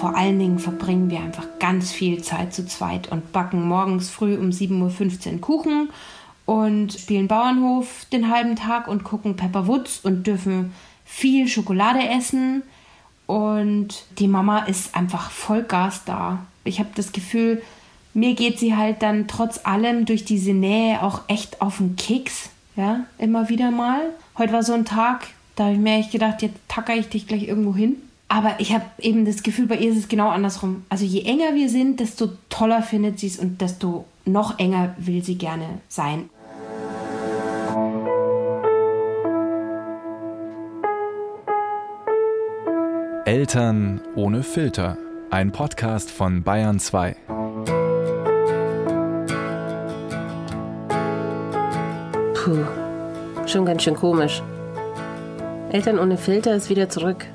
vor 0.00 0.16
allen 0.16 0.38
Dingen 0.38 0.58
verbringen 0.58 1.10
wir 1.10 1.20
einfach 1.20 1.46
ganz 1.58 1.92
viel 1.92 2.22
Zeit 2.22 2.54
zu 2.54 2.66
zweit 2.66 3.12
und 3.12 3.32
backen 3.32 3.68
morgens 3.68 4.08
früh 4.08 4.34
um 4.34 4.48
7.15 4.48 5.34
Uhr 5.34 5.40
Kuchen 5.42 5.90
und 6.46 6.94
spielen 6.94 7.28
Bauernhof 7.28 8.06
den 8.10 8.30
halben 8.30 8.56
Tag 8.56 8.88
und 8.88 9.04
gucken 9.04 9.36
Pepper 9.36 9.66
Woods 9.66 10.00
und 10.02 10.26
dürfen 10.26 10.72
viel 11.04 11.48
Schokolade 11.48 12.00
essen. 12.08 12.62
Und 13.26 14.06
die 14.18 14.26
Mama 14.26 14.60
ist 14.60 14.96
einfach 14.96 15.30
Vollgas 15.30 16.04
da. 16.06 16.46
Ich 16.64 16.78
habe 16.78 16.88
das 16.94 17.12
Gefühl, 17.12 17.62
mir 18.14 18.34
geht 18.34 18.58
sie 18.58 18.74
halt 18.74 19.02
dann 19.02 19.28
trotz 19.28 19.66
allem 19.66 20.06
durch 20.06 20.24
diese 20.24 20.54
Nähe 20.54 21.02
auch 21.02 21.20
echt 21.28 21.60
auf 21.60 21.76
den 21.76 21.96
Keks. 21.96 22.48
Ja, 22.74 23.04
immer 23.18 23.50
wieder 23.50 23.70
mal. 23.70 24.00
Heute 24.38 24.54
war 24.54 24.62
so 24.62 24.72
ein 24.72 24.86
Tag, 24.86 25.28
da 25.56 25.64
habe 25.64 25.74
ich 25.74 25.80
mir 25.80 25.98
echt 25.98 26.10
gedacht, 26.10 26.40
jetzt 26.40 26.56
tacker 26.68 26.94
ich 26.94 27.10
dich 27.10 27.26
gleich 27.26 27.46
irgendwo 27.46 27.74
hin. 27.74 27.96
Aber 28.32 28.54
ich 28.58 28.72
habe 28.72 28.84
eben 29.00 29.24
das 29.24 29.42
Gefühl, 29.42 29.66
bei 29.66 29.76
ihr 29.76 29.90
ist 29.90 29.98
es 29.98 30.08
genau 30.08 30.28
andersrum. 30.28 30.84
Also 30.88 31.04
je 31.04 31.22
enger 31.22 31.56
wir 31.56 31.68
sind, 31.68 31.98
desto 31.98 32.28
toller 32.48 32.80
findet 32.80 33.18
sie 33.18 33.26
es 33.26 33.40
und 33.40 33.60
desto 33.60 34.04
noch 34.24 34.60
enger 34.60 34.94
will 34.98 35.24
sie 35.24 35.36
gerne 35.36 35.80
sein. 35.88 36.30
Eltern 43.24 44.00
ohne 44.14 44.44
Filter. 44.44 44.96
Ein 45.30 45.50
Podcast 45.50 46.08
von 46.08 46.44
Bayern 46.44 46.78
2. 46.78 47.16
Puh, 52.34 52.64
schon 53.46 53.64
ganz 53.64 53.82
schön 53.82 53.96
komisch. 53.96 54.40
Eltern 55.72 55.98
ohne 55.98 56.16
Filter 56.16 56.54
ist 56.54 56.70
wieder 56.70 56.88
zurück. 56.88 57.26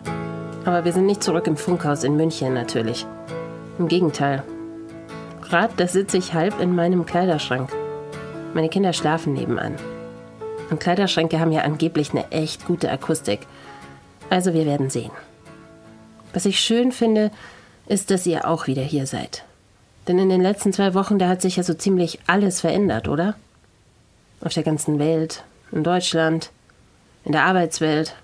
Aber 0.65 0.83
wir 0.83 0.91
sind 0.91 1.05
nicht 1.05 1.23
zurück 1.23 1.45
im 1.47 1.57
Funkhaus 1.57 2.03
in 2.03 2.15
München 2.15 2.55
natürlich. 2.55 3.05
Im 3.77 3.87
Gegenteil. 3.87 4.43
Gerade 5.41 5.73
da 5.77 5.87
sitze 5.87 6.17
ich 6.17 6.33
halb 6.33 6.59
in 6.59 6.73
meinem 6.73 7.05
Kleiderschrank. 7.05 7.71
Meine 8.55 8.69
Kinder 8.69 8.91
schlafen 8.91 9.33
nebenan. 9.33 9.75
Und 10.71 10.79
Kleiderschränke 10.79 11.39
haben 11.39 11.51
ja 11.51 11.61
angeblich 11.61 12.11
eine 12.11 12.31
echt 12.31 12.65
gute 12.65 12.91
Akustik. 12.91 13.41
Also 14.31 14.55
wir 14.55 14.65
werden 14.65 14.89
sehen. 14.89 15.11
Was 16.33 16.45
ich 16.45 16.59
schön 16.59 16.91
finde, 16.91 17.29
ist, 17.87 18.09
dass 18.09 18.25
ihr 18.25 18.47
auch 18.47 18.65
wieder 18.65 18.81
hier 18.81 19.05
seid. 19.05 19.45
Denn 20.07 20.17
in 20.17 20.29
den 20.29 20.41
letzten 20.41 20.73
zwei 20.73 20.95
Wochen, 20.95 21.19
da 21.19 21.29
hat 21.29 21.41
sich 21.41 21.57
ja 21.57 21.63
so 21.63 21.75
ziemlich 21.75 22.19
alles 22.25 22.61
verändert, 22.61 23.07
oder? 23.07 23.35
Auf 24.41 24.53
der 24.53 24.63
ganzen 24.63 24.97
Welt, 24.97 25.43
in 25.71 25.83
Deutschland, 25.83 26.49
in 27.23 27.31
der 27.31 27.43
Arbeitswelt, 27.43 28.15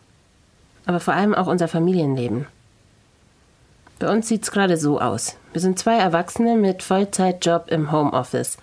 aber 0.85 0.99
vor 0.99 1.13
allem 1.13 1.33
auch 1.33 1.47
unser 1.47 1.67
Familienleben. 1.67 2.47
Bei 3.99 4.09
uns 4.09 4.27
sieht 4.27 4.43
es 4.43 4.51
gerade 4.51 4.77
so 4.77 4.99
aus. 4.99 5.37
Wir 5.53 5.61
sind 5.61 5.77
zwei 5.77 5.97
Erwachsene 5.97 6.55
mit 6.55 6.81
Vollzeitjob 6.81 7.69
im 7.69 7.91
Homeoffice. 7.91 8.57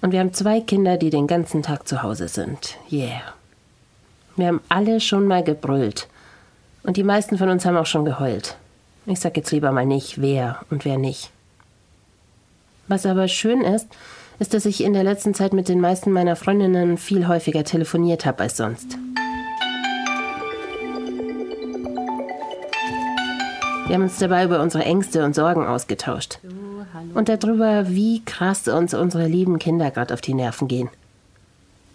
Und 0.00 0.12
wir 0.12 0.20
haben 0.20 0.32
zwei 0.32 0.60
Kinder, 0.60 0.96
die 0.96 1.10
den 1.10 1.26
ganzen 1.26 1.62
Tag 1.62 1.86
zu 1.86 2.02
Hause 2.02 2.28
sind. 2.28 2.76
Yeah. 2.90 3.20
Wir 4.36 4.46
haben 4.46 4.60
alle 4.68 5.00
schon 5.00 5.26
mal 5.26 5.44
gebrüllt. 5.44 6.08
Und 6.82 6.96
die 6.96 7.04
meisten 7.04 7.38
von 7.38 7.48
uns 7.48 7.64
haben 7.64 7.76
auch 7.76 7.86
schon 7.86 8.04
geheult. 8.04 8.56
Ich 9.06 9.20
sag 9.20 9.36
jetzt 9.36 9.50
lieber 9.50 9.70
mal 9.70 9.86
nicht, 9.86 10.20
wer 10.20 10.60
und 10.70 10.84
wer 10.84 10.98
nicht. 10.98 11.30
Was 12.88 13.06
aber 13.06 13.28
schön 13.28 13.60
ist, 13.62 13.88
ist, 14.38 14.54
dass 14.54 14.66
ich 14.66 14.82
in 14.82 14.92
der 14.92 15.04
letzten 15.04 15.34
Zeit 15.34 15.52
mit 15.52 15.68
den 15.68 15.80
meisten 15.80 16.10
meiner 16.10 16.36
Freundinnen 16.36 16.98
viel 16.98 17.28
häufiger 17.28 17.64
telefoniert 17.64 18.26
habe 18.26 18.42
als 18.42 18.56
sonst. 18.56 18.98
Wir 23.86 23.96
haben 23.96 24.02
uns 24.02 24.18
dabei 24.18 24.44
über 24.44 24.62
unsere 24.62 24.84
Ängste 24.84 25.24
und 25.24 25.34
Sorgen 25.34 25.66
ausgetauscht. 25.66 26.38
Und 27.12 27.28
darüber, 27.28 27.88
wie 27.90 28.24
krass 28.24 28.66
uns 28.66 28.94
unsere 28.94 29.26
lieben 29.26 29.58
Kinder 29.58 29.90
gerade 29.90 30.14
auf 30.14 30.22
die 30.22 30.32
Nerven 30.32 30.68
gehen. 30.68 30.88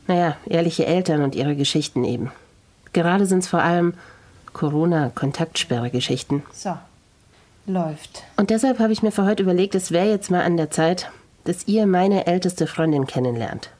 Naja, 0.07 0.37
ehrliche 0.45 0.85
Eltern 0.85 1.23
und 1.23 1.35
ihre 1.35 1.55
Geschichten 1.55 2.03
eben. 2.03 2.31
Gerade 2.93 3.25
sind 3.25 3.39
es 3.39 3.47
vor 3.47 3.61
allem 3.61 3.95
Corona-Kontaktsperre-Geschichten. 4.53 6.43
So, 6.51 6.77
läuft. 7.65 8.23
Und 8.37 8.51
deshalb 8.51 8.79
habe 8.79 8.93
ich 8.93 9.01
mir 9.01 9.11
für 9.11 9.25
heute 9.25 9.43
überlegt, 9.43 9.73
es 9.73 9.91
wäre 9.91 10.09
jetzt 10.09 10.29
mal 10.29 10.43
an 10.43 10.57
der 10.57 10.69
Zeit, 10.69 11.11
dass 11.45 11.67
ihr 11.67 11.87
meine 11.87 12.27
älteste 12.27 12.67
Freundin 12.67 13.07
kennenlernt. 13.07 13.71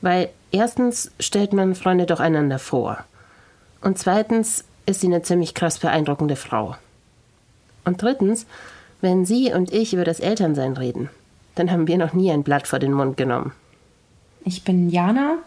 Weil 0.00 0.28
erstens 0.50 1.12
stellt 1.20 1.52
man 1.52 1.76
Freunde 1.76 2.06
doch 2.06 2.20
einander 2.20 2.58
vor. 2.58 3.04
Und 3.80 3.98
zweitens 3.98 4.64
ist 4.86 5.00
sie 5.00 5.06
eine 5.06 5.22
ziemlich 5.22 5.54
krass 5.54 5.78
beeindruckende 5.78 6.34
Frau. 6.36 6.76
Und 7.84 8.02
drittens, 8.02 8.46
wenn 9.00 9.24
Sie 9.24 9.52
und 9.52 9.72
ich 9.72 9.94
über 9.94 10.04
das 10.04 10.20
Elternsein 10.20 10.74
reden, 10.74 11.10
dann 11.54 11.70
haben 11.70 11.86
wir 11.86 11.98
noch 11.98 12.12
nie 12.12 12.30
ein 12.30 12.42
Blatt 12.42 12.66
vor 12.66 12.78
den 12.78 12.92
Mund 12.92 13.16
genommen. 13.16 13.52
Ich 14.44 14.64
bin 14.64 14.90
Jana, 14.90 15.38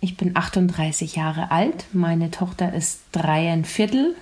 ich 0.00 0.16
bin 0.16 0.36
38 0.36 1.16
Jahre 1.16 1.50
alt, 1.50 1.86
meine 1.92 2.30
Tochter 2.30 2.72
ist 2.74 3.00
dreieinviertel. 3.12 4.14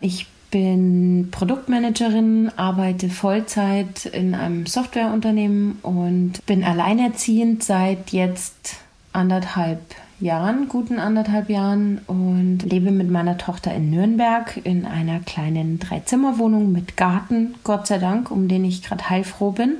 Ich 0.00 0.26
bin 0.50 1.28
Produktmanagerin, 1.30 2.50
arbeite 2.56 3.08
Vollzeit 3.08 4.06
in 4.06 4.34
einem 4.34 4.66
Softwareunternehmen 4.66 5.78
und 5.82 6.44
bin 6.46 6.64
alleinerziehend 6.64 7.62
seit 7.62 8.10
jetzt 8.10 8.76
anderthalb 9.12 9.80
Jahren, 10.20 10.68
guten 10.68 10.98
anderthalb 10.98 11.48
Jahren 11.48 12.00
und 12.06 12.58
lebe 12.62 12.90
mit 12.90 13.10
meiner 13.10 13.38
Tochter 13.38 13.74
in 13.74 13.90
Nürnberg 13.90 14.60
in 14.64 14.84
einer 14.84 15.20
kleinen 15.20 15.78
Dreizimmerwohnung 15.78 16.72
mit 16.72 16.96
Garten, 16.96 17.54
Gott 17.64 17.86
sei 17.86 17.98
Dank, 17.98 18.30
um 18.30 18.48
den 18.48 18.64
ich 18.64 18.82
gerade 18.82 19.08
heilfroh 19.08 19.52
bin. 19.52 19.78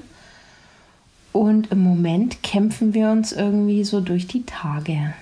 Und 1.33 1.71
im 1.71 1.83
Moment 1.83 2.43
kämpfen 2.43 2.95
wir 2.95 3.11
uns 3.11 3.33
irgendwie 3.33 3.85
so 3.85 4.01
durch 4.01 4.27
die 4.27 4.45
Tage. 4.45 5.15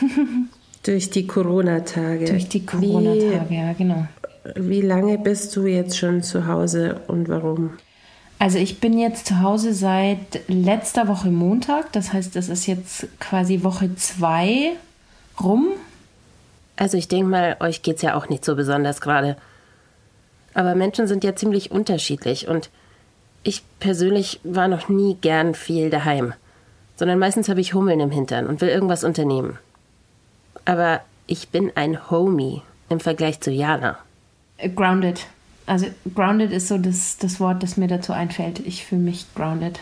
durch 0.84 1.10
die 1.10 1.26
Corona-Tage. 1.26 2.26
Durch 2.26 2.48
die 2.48 2.64
Corona-Tage, 2.64 3.54
ja, 3.54 3.72
genau. 3.72 4.06
Wie 4.56 4.80
lange 4.80 5.18
bist 5.18 5.54
du 5.56 5.66
jetzt 5.66 5.98
schon 5.98 6.22
zu 6.22 6.46
Hause 6.46 7.00
und 7.08 7.28
warum? 7.28 7.70
Also 8.40 8.56
ich 8.56 8.80
bin 8.80 8.98
jetzt 8.98 9.26
zu 9.26 9.42
Hause 9.42 9.74
seit 9.74 10.48
letzter 10.48 11.08
Woche 11.08 11.28
Montag. 11.28 11.92
Das 11.92 12.14
heißt, 12.14 12.34
das 12.34 12.48
ist 12.48 12.66
jetzt 12.66 13.06
quasi 13.20 13.62
Woche 13.62 13.94
zwei 13.96 14.72
rum. 15.38 15.68
Also 16.74 16.96
ich 16.96 17.06
denke 17.06 17.28
mal, 17.28 17.56
euch 17.60 17.82
geht 17.82 17.96
es 17.96 18.02
ja 18.02 18.14
auch 18.14 18.30
nicht 18.30 18.42
so 18.42 18.56
besonders 18.56 19.02
gerade. 19.02 19.36
Aber 20.54 20.74
Menschen 20.74 21.06
sind 21.06 21.22
ja 21.22 21.36
ziemlich 21.36 21.70
unterschiedlich 21.70 22.48
und 22.48 22.70
ich 23.42 23.62
persönlich 23.78 24.40
war 24.42 24.68
noch 24.68 24.88
nie 24.88 25.18
gern 25.20 25.54
viel 25.54 25.90
daheim, 25.90 26.32
sondern 26.96 27.18
meistens 27.18 27.50
habe 27.50 27.60
ich 27.60 27.74
Hummeln 27.74 28.00
im 28.00 28.10
Hintern 28.10 28.46
und 28.46 28.62
will 28.62 28.70
irgendwas 28.70 29.04
unternehmen. 29.04 29.58
Aber 30.64 31.02
ich 31.26 31.50
bin 31.50 31.72
ein 31.74 32.10
Homie 32.10 32.62
im 32.88 33.00
Vergleich 33.00 33.38
zu 33.42 33.50
Jana. 33.50 33.98
Grounded. 34.74 35.26
Also 35.70 35.86
grounded 36.16 36.50
ist 36.50 36.66
so 36.66 36.78
das, 36.78 37.16
das 37.18 37.38
Wort, 37.38 37.62
das 37.62 37.76
mir 37.76 37.86
dazu 37.86 38.12
einfällt. 38.12 38.58
Ich 38.58 38.84
fühle 38.84 39.02
mich 39.02 39.24
grounded. 39.36 39.78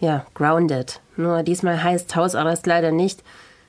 Ja, 0.00 0.24
grounded. 0.32 1.00
Nur 1.18 1.42
diesmal 1.42 1.84
heißt 1.84 2.16
Hausarrest 2.16 2.66
leider 2.66 2.90
nicht, 2.90 3.22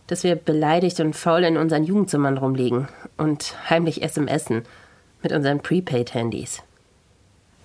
dass 0.07 0.23
wir 0.23 0.37
beleidigt 0.37 1.01
und 1.01 1.13
faul 1.13 1.43
in 1.43 1.57
unseren 1.57 1.83
Jugendzimmern 1.83 2.37
rumliegen 2.37 2.87
und 3.17 3.53
heimlich 3.69 4.01
SMSen 4.01 4.61
mit 5.21 5.33
unseren 5.33 5.59
Prepaid-Handys. 5.59 6.63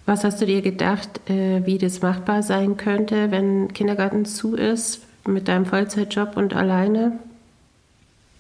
Was 0.05 0.25
hast 0.25 0.43
du 0.43 0.47
dir 0.47 0.63
gedacht, 0.63 1.31
äh, 1.31 1.65
wie 1.65 1.79
das 1.79 2.03
machbar 2.03 2.43
sein 2.43 2.77
könnte, 2.77 3.31
wenn 3.31 3.73
Kindergarten 3.73 4.25
zu 4.25 4.57
ist, 4.57 5.03
mit 5.29 5.47
deinem 5.47 5.65
Vollzeitjob 5.65 6.37
und 6.37 6.57
alleine? 6.57 7.21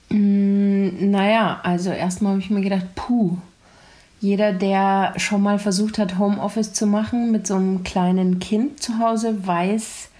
Mm, 0.08 1.08
naja, 1.12 1.60
also 1.62 1.90
erstmal 1.90 2.32
habe 2.32 2.42
ich 2.42 2.50
mir 2.50 2.62
gedacht, 2.62 2.96
puh, 2.96 3.36
jeder, 4.22 4.52
der 4.52 5.14
schon 5.16 5.42
mal 5.42 5.58
versucht 5.58 5.98
hat, 5.98 6.16
Homeoffice 6.16 6.72
zu 6.72 6.86
machen 6.86 7.32
mit 7.32 7.46
so 7.46 7.56
einem 7.56 7.82
kleinen 7.82 8.38
Kind 8.38 8.80
zu 8.80 9.00
Hause, 9.00 9.46
weiß 9.46 10.10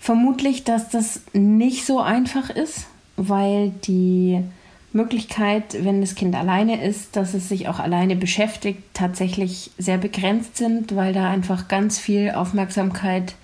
vermutlich, 0.00 0.64
dass 0.64 0.88
das 0.88 1.20
nicht 1.32 1.86
so 1.86 2.00
einfach 2.00 2.50
ist, 2.50 2.86
weil 3.16 3.70
die 3.86 4.42
Möglichkeit, 4.92 5.84
wenn 5.84 6.00
das 6.00 6.16
Kind 6.16 6.34
alleine 6.34 6.84
ist, 6.84 7.14
dass 7.14 7.32
es 7.34 7.48
sich 7.48 7.68
auch 7.68 7.78
alleine 7.78 8.16
beschäftigt, 8.16 8.82
tatsächlich 8.92 9.70
sehr 9.78 9.98
begrenzt 9.98 10.56
sind, 10.56 10.96
weil 10.96 11.12
da 11.12 11.30
einfach 11.30 11.68
ganz 11.68 12.00
viel 12.00 12.32
Aufmerksamkeit 12.32 13.36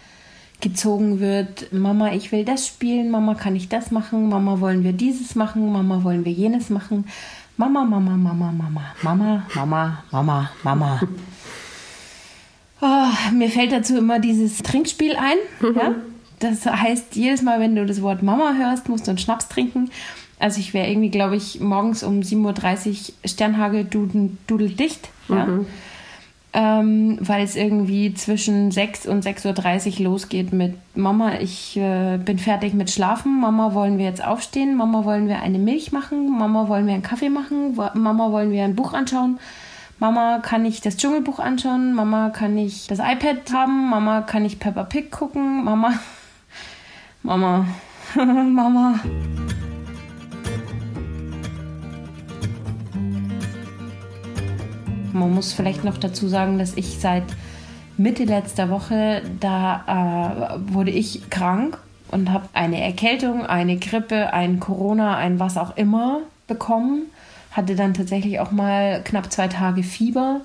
gezogen 0.60 1.20
wird. 1.20 1.72
Mama, 1.72 2.12
ich 2.12 2.32
will 2.32 2.44
das 2.44 2.66
spielen, 2.66 3.10
Mama, 3.10 3.34
kann 3.34 3.54
ich 3.54 3.68
das 3.68 3.92
machen, 3.92 4.28
Mama, 4.28 4.60
wollen 4.60 4.82
wir 4.82 4.92
dieses 4.92 5.36
machen, 5.36 5.70
Mama, 5.70 6.02
wollen 6.02 6.24
wir 6.24 6.32
jenes 6.32 6.68
machen. 6.68 7.04
Mama, 7.56 7.84
Mama, 7.84 8.16
Mama, 8.16 8.52
Mama, 8.52 8.94
Mama, 9.02 9.46
Mama, 9.54 10.04
Mama, 10.10 10.50
Mama. 10.62 11.00
Oh, 12.80 13.32
mir 13.32 13.48
fällt 13.48 13.70
dazu 13.70 13.96
immer 13.98 14.18
dieses 14.18 14.58
Trinkspiel 14.58 15.14
ein. 15.16 15.36
Mhm. 15.60 15.76
Ja? 15.76 15.94
Das 16.40 16.66
heißt, 16.66 17.14
jedes 17.14 17.42
Mal, 17.42 17.60
wenn 17.60 17.76
du 17.76 17.86
das 17.86 18.02
Wort 18.02 18.22
Mama 18.22 18.54
hörst, 18.58 18.88
musst 18.88 19.06
du 19.06 19.12
einen 19.12 19.18
Schnaps 19.18 19.48
trinken. 19.48 19.90
Also 20.40 20.58
ich 20.58 20.74
wäre 20.74 20.88
irgendwie, 20.90 21.10
glaube 21.10 21.36
ich, 21.36 21.60
morgens 21.60 22.02
um 22.02 22.20
7.30 22.20 22.88
Uhr 22.88 23.28
Sternhagel 23.28 23.84
dudeldicht. 23.84 25.08
Ja? 25.28 25.46
Mhm. 25.46 25.66
Ähm, 26.54 27.16
weil 27.20 27.44
es 27.44 27.56
irgendwie 27.56 28.12
zwischen 28.12 28.70
6 28.70 29.06
und 29.06 29.24
6.30 29.24 29.98
Uhr 29.98 30.04
losgeht 30.04 30.52
mit 30.52 30.74
Mama, 30.94 31.40
ich 31.40 31.76
äh, 31.78 32.18
bin 32.18 32.38
fertig 32.38 32.74
mit 32.74 32.90
Schlafen, 32.90 33.40
Mama, 33.40 33.72
wollen 33.72 33.96
wir 33.96 34.04
jetzt 34.04 34.22
aufstehen, 34.22 34.76
Mama, 34.76 35.04
wollen 35.04 35.28
wir 35.28 35.40
eine 35.40 35.58
Milch 35.58 35.92
machen, 35.92 36.38
Mama, 36.38 36.68
wollen 36.68 36.86
wir 36.86 36.92
einen 36.92 37.02
Kaffee 37.02 37.30
machen, 37.30 37.74
Mama, 37.94 38.32
wollen 38.32 38.50
wir 38.50 38.64
ein 38.64 38.76
Buch 38.76 38.92
anschauen, 38.92 39.38
Mama, 39.98 40.40
kann 40.42 40.66
ich 40.66 40.82
das 40.82 40.98
Dschungelbuch 40.98 41.38
anschauen, 41.38 41.94
Mama, 41.94 42.28
kann 42.30 42.58
ich 42.58 42.86
das 42.86 42.98
iPad 42.98 43.50
haben, 43.54 43.88
Mama, 43.88 44.20
kann 44.20 44.44
ich 44.44 44.58
Peppa 44.58 44.82
Pig 44.84 45.10
gucken, 45.10 45.64
Mama, 45.64 45.94
Mama, 47.22 47.66
Mama. 48.14 49.00
Man 55.12 55.34
muss 55.34 55.52
vielleicht 55.52 55.84
noch 55.84 55.98
dazu 55.98 56.28
sagen, 56.28 56.58
dass 56.58 56.76
ich 56.76 56.98
seit 56.98 57.24
Mitte 57.96 58.24
letzter 58.24 58.70
Woche, 58.70 59.22
da 59.40 60.56
äh, 60.56 60.72
wurde 60.72 60.90
ich 60.90 61.28
krank 61.30 61.78
und 62.10 62.30
habe 62.32 62.48
eine 62.52 62.82
Erkältung, 62.82 63.46
eine 63.46 63.76
Grippe, 63.76 64.32
ein 64.32 64.60
Corona, 64.60 65.16
ein 65.16 65.38
was 65.38 65.56
auch 65.56 65.76
immer 65.76 66.20
bekommen. 66.46 67.06
Hatte 67.50 67.76
dann 67.76 67.94
tatsächlich 67.94 68.40
auch 68.40 68.50
mal 68.50 69.02
knapp 69.04 69.30
zwei 69.30 69.48
Tage 69.48 69.82
Fieber, 69.82 70.40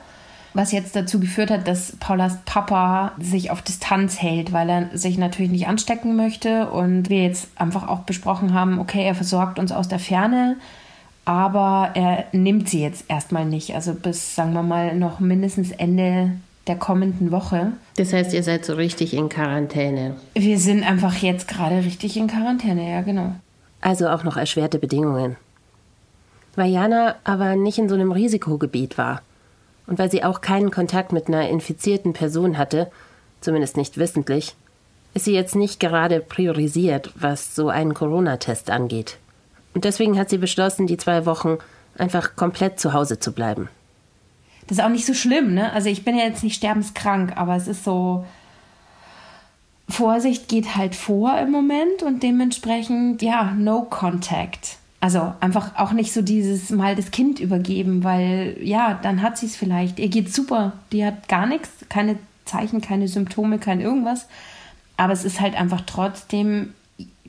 was 0.54 0.72
jetzt 0.72 0.96
dazu 0.96 1.20
geführt 1.20 1.52
hat, 1.52 1.68
dass 1.68 1.96
Paulas 1.98 2.40
Papa 2.46 3.14
sich 3.20 3.52
auf 3.52 3.62
Distanz 3.62 4.22
hält, 4.22 4.52
weil 4.52 4.70
er 4.70 4.98
sich 4.98 5.18
natürlich 5.18 5.52
nicht 5.52 5.68
anstecken 5.68 6.16
möchte 6.16 6.70
und 6.70 7.10
wir 7.10 7.24
jetzt 7.24 7.50
einfach 7.56 7.88
auch 7.88 8.00
besprochen 8.00 8.54
haben, 8.54 8.80
okay, 8.80 9.06
er 9.06 9.16
versorgt 9.16 9.60
uns 9.60 9.72
aus 9.72 9.88
der 9.88 10.00
Ferne 10.00 10.58
aber 11.28 11.92
er 11.94 12.24
nimmt 12.32 12.70
sie 12.70 12.82
jetzt 12.82 13.04
erstmal 13.10 13.46
nicht. 13.46 13.76
Also 13.76 13.94
bis, 13.94 14.34
sagen 14.34 14.54
wir 14.54 14.64
mal, 14.64 14.96
noch 14.96 15.20
mindestens 15.20 15.72
Ende 15.72 16.32
der 16.68 16.78
kommenden 16.78 17.32
Woche. 17.32 17.74
Das 17.98 18.14
heißt, 18.14 18.34
ihr 18.34 18.44
seid 18.44 18.64
so 18.64 18.76
richtig 18.76 19.14
in 19.14 19.28
Quarantäne. 19.28 20.16
Wir 20.36 20.58
sind 20.58 20.84
einfach 20.84 21.16
jetzt 21.16 21.50
gerade 21.50 21.80
richtig 21.80 22.16
in 22.16 22.28
Quarantäne, 22.28 22.90
ja, 22.90 23.02
genau. 23.02 23.34
Also 23.82 24.08
auch 24.08 24.24
noch 24.24 24.38
erschwerte 24.38 24.80
Bedingungen. 24.80 25.36
Weil 26.56 26.72
Jana 26.72 27.16
aber 27.26 27.58
nicht 27.58 27.78
in 27.78 27.90
so 27.90 27.96
einem 27.96 28.14
Risikogebiet 28.14 28.98
war 28.98 29.22
und 29.86 30.00
weil 30.00 30.10
sie 30.10 30.24
auch 30.24 30.40
keinen 30.40 30.72
Kontakt 30.72 31.12
mit 31.12 31.28
einer 31.28 31.50
infizierten 31.50 32.14
Person 32.14 32.58
hatte, 32.58 32.90
zumindest 33.42 33.76
nicht 33.76 33.98
wissentlich, 33.98 34.56
ist 35.14 35.26
sie 35.26 35.34
jetzt 35.34 35.58
nicht 35.58 35.82
gerade 35.82 36.22
priorisiert, 36.22 37.12
was 37.16 37.54
so 37.54 37.68
einen 37.68 37.94
Corona-Test 37.94 38.70
angeht. 38.70 39.18
Und 39.78 39.86
deswegen 39.86 40.18
hat 40.18 40.32
sie 40.32 40.40
beschlossen, 40.40 40.88
die 40.88 40.98
zwei 40.98 41.28
Wochen 41.28 41.60
einfach 42.00 42.36
komplett 42.36 42.80
zu 42.80 42.94
Hause 42.94 43.20
zu 43.20 43.32
bleiben. 43.32 43.70
Das 44.66 44.80
ist 44.80 44.84
auch 44.84 44.90
nicht 44.90 45.06
so 45.06 45.14
schlimm, 45.14 45.54
ne? 45.54 45.72
Also 45.72 45.88
ich 45.88 46.04
bin 46.04 46.18
ja 46.18 46.24
jetzt 46.24 46.44
nicht 46.44 46.56
sterbenskrank, 46.56 47.38
aber 47.38 47.56
es 47.56 47.68
ist 47.68 47.84
so. 47.84 48.26
Vorsicht 49.88 50.48
geht 50.48 50.76
halt 50.76 50.96
vor 50.96 51.38
im 51.38 51.52
Moment 51.52 52.02
und 52.02 52.24
dementsprechend, 52.24 53.22
ja, 53.22 53.54
no 53.56 53.84
contact. 53.84 54.78
Also 55.00 55.36
einfach 55.42 55.76
auch 55.76 55.92
nicht 55.92 56.12
so 56.12 56.24
dieses 56.24 56.72
Mal 56.72 56.96
das 56.96 57.12
Kind 57.12 57.40
übergeben, 57.40 58.04
weil 58.04 58.58
ja, 58.60 59.00
dann 59.04 59.22
hat 59.22 59.38
sie 59.38 59.46
es 59.46 59.56
vielleicht. 59.56 60.00
Ihr 60.00 60.10
geht 60.10 60.34
super, 60.34 60.74
die 60.92 61.06
hat 61.06 61.30
gar 61.30 61.46
nichts, 61.46 61.70
keine 61.88 62.18
Zeichen, 62.46 62.82
keine 62.82 63.08
Symptome, 63.08 63.60
kein 63.60 63.80
irgendwas. 63.80 64.26
Aber 64.98 65.14
es 65.14 65.24
ist 65.24 65.40
halt 65.40 65.54
einfach 65.54 65.82
trotzdem 65.86 66.74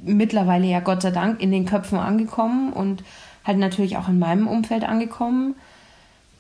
mittlerweile 0.05 0.67
ja 0.67 0.81
Gott 0.81 1.03
sei 1.03 1.11
Dank 1.11 1.41
in 1.41 1.51
den 1.51 1.67
Köpfen 1.67 1.99
angekommen 1.99 2.73
und 2.73 3.03
halt 3.45 3.59
natürlich 3.59 3.97
auch 3.97 4.09
in 4.09 4.19
meinem 4.19 4.47
Umfeld 4.47 4.85
angekommen, 4.85 5.55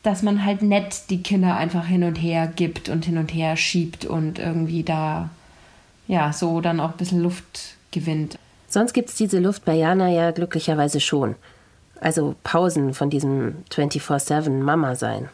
dass 0.02 0.22
man 0.22 0.44
halt 0.44 0.62
nett 0.62 1.10
die 1.10 1.22
Kinder 1.22 1.56
einfach 1.56 1.86
hin 1.86 2.04
und 2.04 2.16
her 2.16 2.46
gibt 2.46 2.88
und 2.88 3.04
hin 3.04 3.18
und 3.18 3.32
her 3.34 3.56
schiebt 3.56 4.04
und 4.04 4.38
irgendwie 4.38 4.82
da 4.82 5.30
ja 6.06 6.32
so 6.32 6.60
dann 6.60 6.80
auch 6.80 6.92
ein 6.92 6.96
bisschen 6.96 7.22
Luft 7.22 7.76
gewinnt. 7.90 8.38
Sonst 8.68 8.92
gibt 8.92 9.08
es 9.08 9.16
diese 9.16 9.38
Luft 9.38 9.64
bei 9.64 9.74
Jana 9.74 10.08
ja 10.10 10.30
glücklicherweise 10.30 11.00
schon. 11.00 11.34
Also 12.00 12.34
Pausen 12.44 12.94
von 12.94 13.10
diesem 13.10 13.56
24-7 13.72 14.50
Mama 14.50 14.94
sein. 14.94 15.28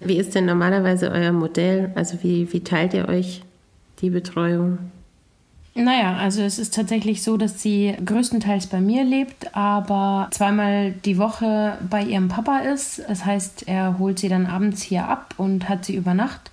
Wie 0.00 0.16
ist 0.16 0.34
denn 0.34 0.46
normalerweise 0.46 1.10
euer 1.10 1.32
Modell? 1.32 1.92
Also 1.94 2.22
wie, 2.22 2.52
wie 2.52 2.60
teilt 2.60 2.94
ihr 2.94 3.08
euch 3.08 3.42
die 4.00 4.10
Betreuung? 4.10 4.78
Naja, 5.74 6.16
also 6.18 6.42
es 6.42 6.58
ist 6.58 6.74
tatsächlich 6.74 7.22
so, 7.22 7.38
dass 7.38 7.62
sie 7.62 7.94
größtenteils 8.04 8.66
bei 8.66 8.80
mir 8.80 9.04
lebt, 9.04 9.56
aber 9.56 10.28
zweimal 10.30 10.92
die 10.92 11.16
Woche 11.16 11.78
bei 11.88 12.02
ihrem 12.02 12.28
Papa 12.28 12.58
ist. 12.58 13.02
Das 13.08 13.24
heißt, 13.24 13.68
er 13.68 13.98
holt 13.98 14.18
sie 14.18 14.28
dann 14.28 14.44
abends 14.44 14.82
hier 14.82 15.08
ab 15.08 15.34
und 15.38 15.70
hat 15.70 15.86
sie 15.86 15.94
über 15.94 16.12
Nacht, 16.12 16.50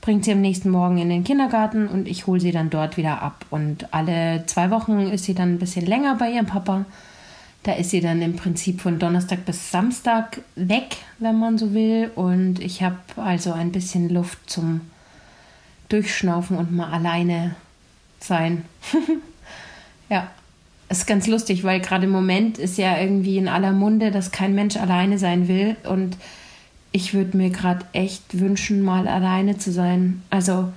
bringt 0.00 0.24
sie 0.24 0.32
am 0.32 0.40
nächsten 0.40 0.70
Morgen 0.70 0.98
in 0.98 1.08
den 1.08 1.22
Kindergarten 1.22 1.86
und 1.86 2.08
ich 2.08 2.26
hole 2.26 2.40
sie 2.40 2.50
dann 2.50 2.68
dort 2.68 2.96
wieder 2.96 3.22
ab. 3.22 3.46
Und 3.50 3.94
alle 3.94 4.44
zwei 4.46 4.72
Wochen 4.72 5.02
ist 5.02 5.24
sie 5.24 5.34
dann 5.34 5.54
ein 5.54 5.58
bisschen 5.60 5.86
länger 5.86 6.16
bei 6.16 6.32
ihrem 6.32 6.46
Papa. 6.46 6.84
Da 7.62 7.74
ist 7.74 7.90
sie 7.90 8.00
dann 8.00 8.20
im 8.22 8.34
Prinzip 8.34 8.80
von 8.80 8.98
Donnerstag 8.98 9.44
bis 9.44 9.70
Samstag 9.70 10.40
weg, 10.56 10.96
wenn 11.20 11.38
man 11.38 11.58
so 11.58 11.74
will. 11.74 12.10
Und 12.16 12.58
ich 12.58 12.82
habe 12.82 12.96
also 13.16 13.52
ein 13.52 13.70
bisschen 13.70 14.08
Luft 14.08 14.50
zum 14.50 14.80
Durchschnaufen 15.88 16.56
und 16.56 16.74
mal 16.74 16.90
alleine 16.90 17.54
sein. 18.20 18.64
ja, 20.08 20.30
ist 20.88 21.06
ganz 21.06 21.26
lustig, 21.26 21.64
weil 21.64 21.80
gerade 21.80 22.06
im 22.06 22.10
Moment 22.10 22.58
ist 22.58 22.78
ja 22.78 22.98
irgendwie 22.98 23.36
in 23.36 23.48
aller 23.48 23.72
Munde, 23.72 24.10
dass 24.10 24.32
kein 24.32 24.54
Mensch 24.54 24.76
alleine 24.76 25.18
sein 25.18 25.48
will. 25.48 25.76
Und 25.88 26.16
ich 26.92 27.14
würde 27.14 27.36
mir 27.36 27.50
gerade 27.50 27.84
echt 27.92 28.38
wünschen, 28.38 28.82
mal 28.82 29.06
alleine 29.06 29.58
zu 29.58 29.70
sein. 29.70 30.22
Also 30.30 30.72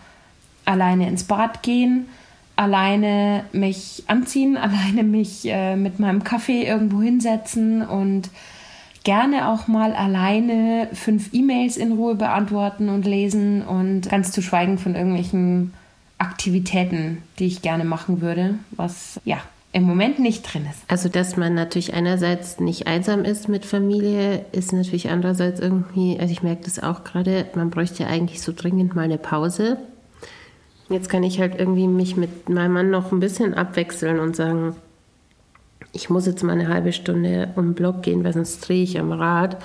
alleine 0.65 1.07
ins 1.07 1.23
Bad 1.23 1.63
gehen, 1.63 2.07
alleine 2.55 3.45
mich 3.53 4.03
anziehen, 4.07 4.57
alleine 4.57 5.03
mich 5.03 5.45
äh, 5.45 5.75
mit 5.75 5.99
meinem 5.99 6.23
Kaffee 6.23 6.63
irgendwo 6.63 7.01
hinsetzen 7.01 7.81
und 7.81 8.29
gerne 9.03 9.49
auch 9.49 9.67
mal 9.67 9.93
alleine 9.93 10.89
fünf 10.93 11.33
E-Mails 11.33 11.77
in 11.77 11.93
Ruhe 11.93 12.15
beantworten 12.15 12.89
und 12.89 13.05
lesen 13.05 13.63
und 13.63 14.09
ganz 14.09 14.31
zu 14.31 14.41
schweigen 14.41 14.77
von 14.77 14.93
irgendwelchen 14.93 15.73
Aktivitäten, 16.21 17.23
die 17.39 17.47
ich 17.47 17.61
gerne 17.61 17.83
machen 17.83 18.21
würde, 18.21 18.55
was 18.71 19.19
ja 19.25 19.41
im 19.73 19.83
Moment 19.83 20.19
nicht 20.19 20.43
drin 20.43 20.67
ist. 20.69 20.79
Also, 20.87 21.09
dass 21.09 21.37
man 21.37 21.55
natürlich 21.55 21.93
einerseits 21.93 22.59
nicht 22.59 22.87
einsam 22.87 23.23
ist 23.23 23.47
mit 23.47 23.65
Familie, 23.65 24.45
ist 24.51 24.73
natürlich 24.73 25.09
andererseits 25.09 25.59
irgendwie, 25.59 26.19
also 26.19 26.31
ich 26.31 26.43
merke 26.43 26.65
das 26.65 26.81
auch 26.83 27.03
gerade, 27.03 27.45
man 27.55 27.69
bräuchte 27.69 28.03
ja 28.03 28.09
eigentlich 28.09 28.41
so 28.41 28.51
dringend 28.55 28.95
mal 28.95 29.03
eine 29.03 29.17
Pause. 29.17 29.77
Jetzt 30.89 31.09
kann 31.09 31.23
ich 31.23 31.39
halt 31.39 31.57
irgendwie 31.57 31.87
mich 31.87 32.17
mit 32.17 32.49
meinem 32.49 32.73
Mann 32.73 32.91
noch 32.91 33.11
ein 33.11 33.21
bisschen 33.21 33.53
abwechseln 33.53 34.19
und 34.19 34.35
sagen, 34.35 34.75
ich 35.93 36.09
muss 36.09 36.25
jetzt 36.25 36.43
mal 36.43 36.53
eine 36.53 36.67
halbe 36.67 36.91
Stunde 36.91 37.49
um 37.55 37.69
den 37.69 37.73
Block 37.73 38.03
gehen, 38.03 38.23
weil 38.23 38.33
sonst 38.33 38.59
drehe 38.59 38.83
ich 38.83 38.99
am 38.99 39.11
Rad. 39.11 39.57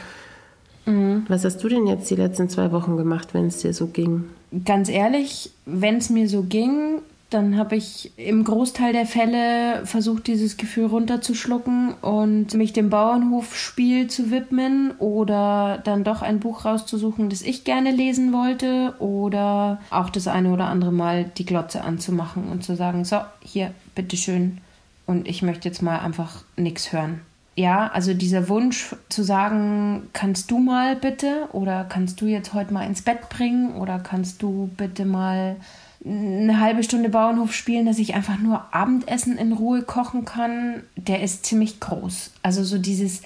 Mhm. 0.86 1.24
Was 1.28 1.44
hast 1.44 1.58
du 1.62 1.68
denn 1.68 1.86
jetzt 1.86 2.08
die 2.10 2.16
letzten 2.16 2.48
zwei 2.48 2.70
Wochen 2.70 2.96
gemacht, 2.96 3.34
wenn 3.34 3.46
es 3.46 3.58
dir 3.58 3.74
so 3.74 3.88
ging? 3.88 4.24
Ganz 4.64 4.88
ehrlich, 4.88 5.50
wenn 5.64 5.96
es 5.96 6.10
mir 6.10 6.28
so 6.28 6.42
ging, 6.42 7.00
dann 7.30 7.56
habe 7.56 7.74
ich 7.74 8.12
im 8.16 8.44
Großteil 8.44 8.92
der 8.92 9.06
Fälle 9.06 9.84
versucht, 9.84 10.28
dieses 10.28 10.56
Gefühl 10.56 10.86
runterzuschlucken 10.86 11.94
und 11.94 12.54
mich 12.54 12.72
dem 12.72 12.88
Bauernhofspiel 12.88 14.06
zu 14.06 14.30
widmen 14.30 14.92
oder 14.98 15.80
dann 15.82 16.04
doch 16.04 16.22
ein 16.22 16.38
Buch 16.38 16.64
rauszusuchen, 16.64 17.28
das 17.28 17.42
ich 17.42 17.64
gerne 17.64 17.90
lesen 17.90 18.32
wollte 18.32 18.94
oder 19.00 19.80
auch 19.90 20.10
das 20.10 20.28
eine 20.28 20.52
oder 20.52 20.66
andere 20.66 20.92
Mal 20.92 21.24
die 21.24 21.46
Glotze 21.46 21.82
anzumachen 21.82 22.48
und 22.48 22.62
zu 22.62 22.76
sagen, 22.76 23.04
so, 23.04 23.18
hier, 23.40 23.72
bitteschön. 23.96 24.58
Und 25.06 25.26
ich 25.26 25.42
möchte 25.42 25.68
jetzt 25.68 25.82
mal 25.82 25.98
einfach 25.98 26.44
nichts 26.56 26.92
hören 26.92 27.20
ja, 27.56 27.88
also 27.88 28.12
dieser 28.12 28.50
Wunsch 28.50 28.94
zu 29.08 29.22
sagen, 29.22 30.08
kannst 30.12 30.50
du 30.50 30.58
mal 30.58 30.94
bitte 30.94 31.48
oder 31.52 31.86
kannst 31.88 32.20
du 32.20 32.26
jetzt 32.26 32.52
heute 32.52 32.72
mal 32.72 32.86
ins 32.86 33.00
Bett 33.00 33.30
bringen 33.30 33.76
oder 33.76 33.98
kannst 33.98 34.42
du 34.42 34.70
bitte 34.76 35.06
mal 35.06 35.56
eine 36.04 36.60
halbe 36.60 36.82
Stunde 36.84 37.08
Bauernhof 37.08 37.54
spielen, 37.54 37.86
dass 37.86 37.98
ich 37.98 38.14
einfach 38.14 38.38
nur 38.38 38.74
Abendessen 38.74 39.38
in 39.38 39.52
Ruhe 39.52 39.82
kochen 39.82 40.26
kann, 40.26 40.82
der 40.96 41.22
ist 41.22 41.46
ziemlich 41.46 41.80
groß. 41.80 42.30
Also 42.42 42.62
so 42.62 42.76
dieses 42.76 43.22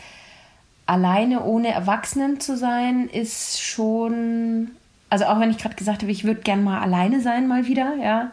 alleine 0.86 1.42
ohne 1.42 1.68
Erwachsenen 1.68 2.38
zu 2.38 2.56
sein, 2.56 3.08
ist 3.08 3.60
schon, 3.60 4.70
also 5.08 5.24
auch 5.24 5.40
wenn 5.40 5.50
ich 5.50 5.58
gerade 5.58 5.74
gesagt 5.74 6.02
habe, 6.02 6.12
ich 6.12 6.24
würde 6.24 6.42
gern 6.42 6.62
mal 6.62 6.80
alleine 6.80 7.20
sein, 7.20 7.48
mal 7.48 7.66
wieder, 7.66 7.96
ja, 7.96 8.30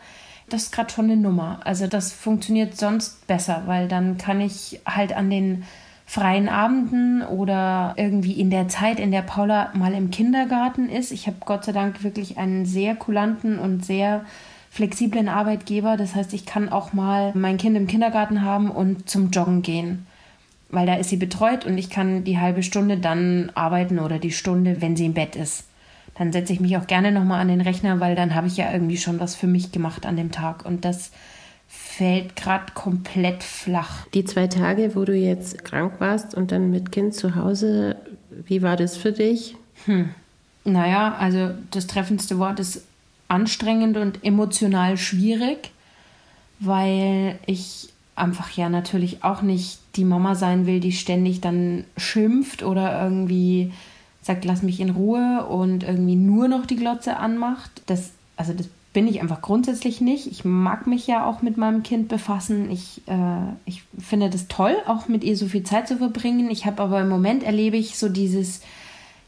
das 0.47 0.63
ist 0.63 0.71
gerade 0.71 0.93
schon 0.93 1.05
eine 1.05 1.17
Nummer. 1.17 1.59
Also 1.65 1.87
das 1.87 2.13
funktioniert 2.13 2.77
sonst 2.77 3.25
besser, 3.25 3.63
weil 3.65 3.87
dann 3.87 4.17
kann 4.17 4.39
ich 4.39 4.79
halt 4.85 5.11
an 5.13 5.29
den 5.29 5.63
freien 6.07 6.47
Abenden 6.47 7.21
oder 7.21 7.93
irgendwie 7.97 8.31
in 8.39 8.49
der 8.49 8.69
Zeit, 8.69 8.97
in 8.97 9.11
der 9.11 9.21
Paula 9.21 9.71
mal 9.73 9.93
im 9.93 10.09
Kindergarten 10.09 10.87
ist. 10.87 11.11
Ich 11.11 11.27
habe 11.27 11.35
Gott 11.45 11.65
sei 11.65 11.73
Dank 11.73 12.01
wirklich 12.01 12.37
einen 12.37 12.65
sehr 12.65 12.95
kulanten 12.95 13.59
und 13.59 13.85
sehr 13.85 14.23
flexiblen 14.71 15.27
Arbeitgeber. 15.27 15.97
Das 15.97 16.15
heißt, 16.15 16.33
ich 16.33 16.45
kann 16.45 16.69
auch 16.69 16.93
mal 16.93 17.33
mein 17.35 17.57
Kind 17.57 17.75
im 17.75 17.87
Kindergarten 17.87 18.41
haben 18.41 18.71
und 18.71 19.09
zum 19.09 19.31
Joggen 19.31 19.61
gehen. 19.61 20.07
Weil 20.69 20.87
da 20.87 20.95
ist 20.95 21.09
sie 21.09 21.17
betreut 21.17 21.65
und 21.65 21.77
ich 21.77 21.89
kann 21.89 22.23
die 22.23 22.39
halbe 22.39 22.63
Stunde 22.63 22.97
dann 22.97 23.51
arbeiten 23.53 23.99
oder 23.99 24.17
die 24.17 24.31
Stunde, 24.31 24.81
wenn 24.81 24.95
sie 24.95 25.05
im 25.05 25.13
Bett 25.13 25.35
ist. 25.35 25.65
dann 26.15 26.31
setze 26.31 26.53
ich 26.53 26.61
mich 26.61 26.77
auch 26.77 26.87
gerne 26.87 27.11
nochmal 27.11 27.41
an 27.41 27.49
den 27.49 27.61
Rechner, 27.61 27.99
weil 27.99 28.15
dann 28.15 28.33
habe 28.33 28.47
ich 28.47 28.57
ja 28.57 28.71
irgendwie 28.71 28.97
schon 28.97 29.19
was 29.19 29.35
für 29.35 29.45
mich 29.45 29.73
gemacht 29.73 30.05
an 30.05 30.15
dem 30.15 30.31
Tag. 30.31 30.65
Und 30.65 30.85
das 30.85 31.11
fällt 31.67 32.35
gerade 32.35 32.73
komplett 32.73 33.43
flach. 33.43 34.07
Die 34.13 34.23
zwei 34.25 34.47
Tage, 34.47 34.95
wo 34.95 35.03
du 35.03 35.15
jetzt 35.15 35.63
krank 35.63 35.93
warst 35.99 36.35
und 36.35 36.51
dann 36.51 36.71
mit 36.71 36.91
Kind 36.91 37.13
zu 37.13 37.35
Hause, 37.35 37.97
wie 38.29 38.61
war 38.61 38.77
das 38.77 38.97
für 38.97 39.11
dich? 39.11 39.55
Hm. 39.85 40.09
Naja, 40.63 41.15
also 41.17 41.51
das 41.71 41.87
treffendste 41.87 42.39
Wort 42.39 42.59
ist 42.59 42.83
anstrengend 43.27 43.97
und 43.97 44.23
emotional 44.23 44.97
schwierig, 44.97 45.71
weil 46.59 47.39
ich 47.45 47.89
einfach 48.15 48.51
ja 48.51 48.69
natürlich 48.69 49.23
auch 49.23 49.41
nicht 49.41 49.79
die 49.95 50.05
Mama 50.05 50.35
sein 50.35 50.65
will, 50.65 50.79
die 50.79 50.91
ständig 50.91 51.41
dann 51.41 51.83
schimpft 51.97 52.63
oder 52.63 53.01
irgendwie 53.01 53.71
sagt, 54.21 54.43
lass 54.43 54.63
mich 54.63 54.79
in 54.79 54.89
Ruhe 54.89 55.45
und 55.45 55.83
irgendwie 55.83 56.15
nur 56.15 56.47
noch 56.47 56.65
die 56.65 56.75
Glotze 56.75 57.17
anmacht. 57.17 57.81
Das, 57.85 58.11
also 58.35 58.53
das 58.53 58.67
bin 58.97 59.07
ich 59.07 59.21
einfach 59.21 59.43
grundsätzlich 59.43 60.01
nicht. 60.01 60.25
Ich 60.25 60.43
mag 60.43 60.87
mich 60.87 61.05
ja 61.05 61.23
auch 61.23 61.43
mit 61.43 61.55
meinem 61.55 61.83
Kind 61.83 62.07
befassen. 62.07 62.71
Ich, 62.71 63.03
äh, 63.05 63.43
ich 63.63 63.83
finde 63.99 64.31
das 64.31 64.47
toll, 64.47 64.75
auch 64.87 65.07
mit 65.07 65.23
ihr 65.23 65.37
so 65.37 65.45
viel 65.45 65.61
Zeit 65.61 65.87
zu 65.87 65.97
verbringen. 65.97 66.49
Ich 66.49 66.65
habe 66.65 66.81
aber 66.81 67.01
im 67.01 67.07
Moment 67.07 67.43
erlebe 67.43 67.77
ich 67.77 67.95
so 67.95 68.09
dieses, 68.09 68.61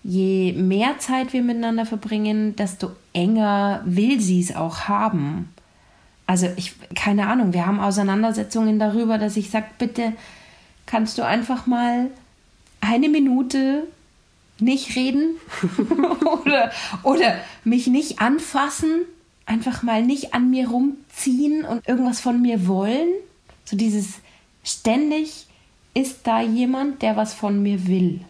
je 0.01 0.53
mehr 0.53 0.97
Zeit 0.97 1.33
wir 1.33 1.43
miteinander 1.43 1.85
verbringen, 1.85 2.55
desto 2.55 2.89
enger 3.13 3.83
will 3.85 4.19
sie 4.19 4.39
es 4.41 4.55
auch 4.55 4.87
haben. 4.87 5.53
Also 6.25 6.47
ich, 6.55 6.73
keine 6.95 7.27
Ahnung, 7.27 7.53
wir 7.53 7.67
haben 7.67 7.79
Auseinandersetzungen 7.79 8.79
darüber, 8.79 9.19
dass 9.19 9.37
ich 9.37 9.51
sage, 9.51 9.67
bitte 9.77 10.13
kannst 10.87 11.19
du 11.19 11.21
einfach 11.23 11.67
mal 11.67 12.07
eine 12.81 13.07
Minute 13.07 13.83
nicht 14.57 14.95
reden 14.95 15.35
oder, 16.41 16.71
oder 17.03 17.35
mich 17.63 17.85
nicht 17.85 18.19
anfassen, 18.19 19.05
einfach 19.49 19.83
mal 19.83 20.03
nicht 20.03 20.33
an 20.33 20.49
mir 20.49 20.69
rumziehen 20.69 21.65
und 21.65 21.87
irgendwas 21.87 22.19
von 22.19 22.41
mir 22.41 22.67
wollen. 22.67 23.09
So 23.65 23.75
dieses 23.75 24.19
ständig 24.63 25.47
ist 25.93 26.27
da 26.27 26.41
jemand, 26.41 27.01
der 27.01 27.17
was 27.17 27.33
von 27.33 27.61
mir 27.61 27.87
will. 27.87 28.21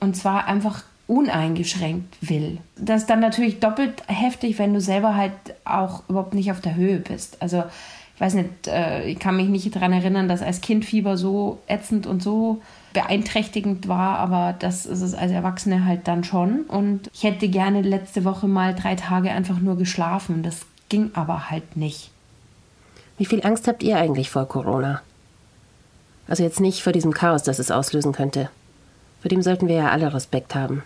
Und 0.00 0.16
zwar 0.16 0.46
einfach 0.46 0.84
uneingeschränkt 1.06 2.16
will. 2.20 2.58
Das 2.76 3.02
ist 3.02 3.10
dann 3.10 3.20
natürlich 3.20 3.60
doppelt 3.60 4.02
heftig, 4.06 4.58
wenn 4.58 4.72
du 4.72 4.80
selber 4.80 5.16
halt 5.16 5.32
auch 5.64 6.08
überhaupt 6.08 6.34
nicht 6.34 6.50
auf 6.50 6.60
der 6.60 6.76
Höhe 6.76 6.98
bist. 6.98 7.42
Also 7.42 7.64
ich 8.14 8.20
weiß 8.20 8.34
nicht, 8.34 8.68
äh, 8.68 9.04
ich 9.04 9.18
kann 9.18 9.36
mich 9.36 9.48
nicht 9.48 9.74
daran 9.74 9.92
erinnern, 9.92 10.28
dass 10.28 10.42
als 10.42 10.60
Kind 10.60 10.84
Fieber 10.84 11.16
so 11.16 11.58
ätzend 11.66 12.06
und 12.06 12.22
so 12.22 12.62
beeinträchtigend 12.92 13.88
war, 13.88 14.18
aber 14.18 14.54
das 14.56 14.86
ist 14.86 15.00
es 15.00 15.14
als 15.14 15.32
Erwachsene 15.32 15.84
halt 15.84 16.06
dann 16.06 16.22
schon. 16.22 16.62
Und 16.62 17.10
ich 17.12 17.24
hätte 17.24 17.48
gerne 17.48 17.82
letzte 17.82 18.24
Woche 18.24 18.46
mal 18.46 18.74
drei 18.74 18.94
Tage 18.94 19.32
einfach 19.32 19.58
nur 19.58 19.76
geschlafen. 19.76 20.44
Das 20.44 20.60
ging 20.88 21.10
aber 21.14 21.50
halt 21.50 21.76
nicht. 21.76 22.12
Wie 23.18 23.24
viel 23.24 23.44
Angst 23.44 23.66
habt 23.66 23.82
ihr 23.82 23.96
eigentlich 23.96 24.30
vor 24.30 24.46
Corona? 24.46 25.02
Also 26.28 26.44
jetzt 26.44 26.60
nicht 26.60 26.82
vor 26.82 26.92
diesem 26.92 27.12
Chaos, 27.12 27.42
das 27.42 27.58
es 27.58 27.72
auslösen 27.72 28.12
könnte. 28.12 28.48
Vor 29.22 29.28
dem 29.28 29.42
sollten 29.42 29.66
wir 29.66 29.76
ja 29.76 29.90
alle 29.90 30.14
Respekt 30.14 30.54
haben. 30.54 30.84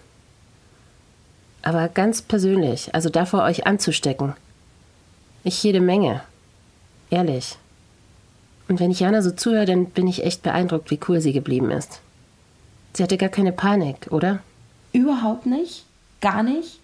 Aber 1.62 1.88
ganz 1.88 2.23
persönlich, 2.23 2.94
also 2.94 3.11
davor 3.11 3.42
euch 3.42 3.66
anzustecken. 3.66 4.35
Ich 5.44 5.62
jede 5.62 5.80
Menge. 5.80 6.23
Ehrlich. 7.10 7.56
Und 8.68 8.80
wenn 8.80 8.90
ich 8.90 9.00
Jana 9.00 9.22
so 9.22 9.30
zuhöre, 9.30 9.64
dann 9.64 9.86
bin 9.86 10.06
ich 10.06 10.24
echt 10.24 10.42
beeindruckt, 10.42 10.90
wie 10.90 11.00
cool 11.08 11.20
sie 11.20 11.32
geblieben 11.32 11.70
ist. 11.70 12.00
Sie 12.92 13.02
hatte 13.02 13.16
gar 13.16 13.30
keine 13.30 13.52
Panik, 13.52 14.08
oder? 14.10 14.40
Überhaupt 14.92 15.46
nicht. 15.46 15.84
Gar 16.20 16.42
nicht. 16.42 16.80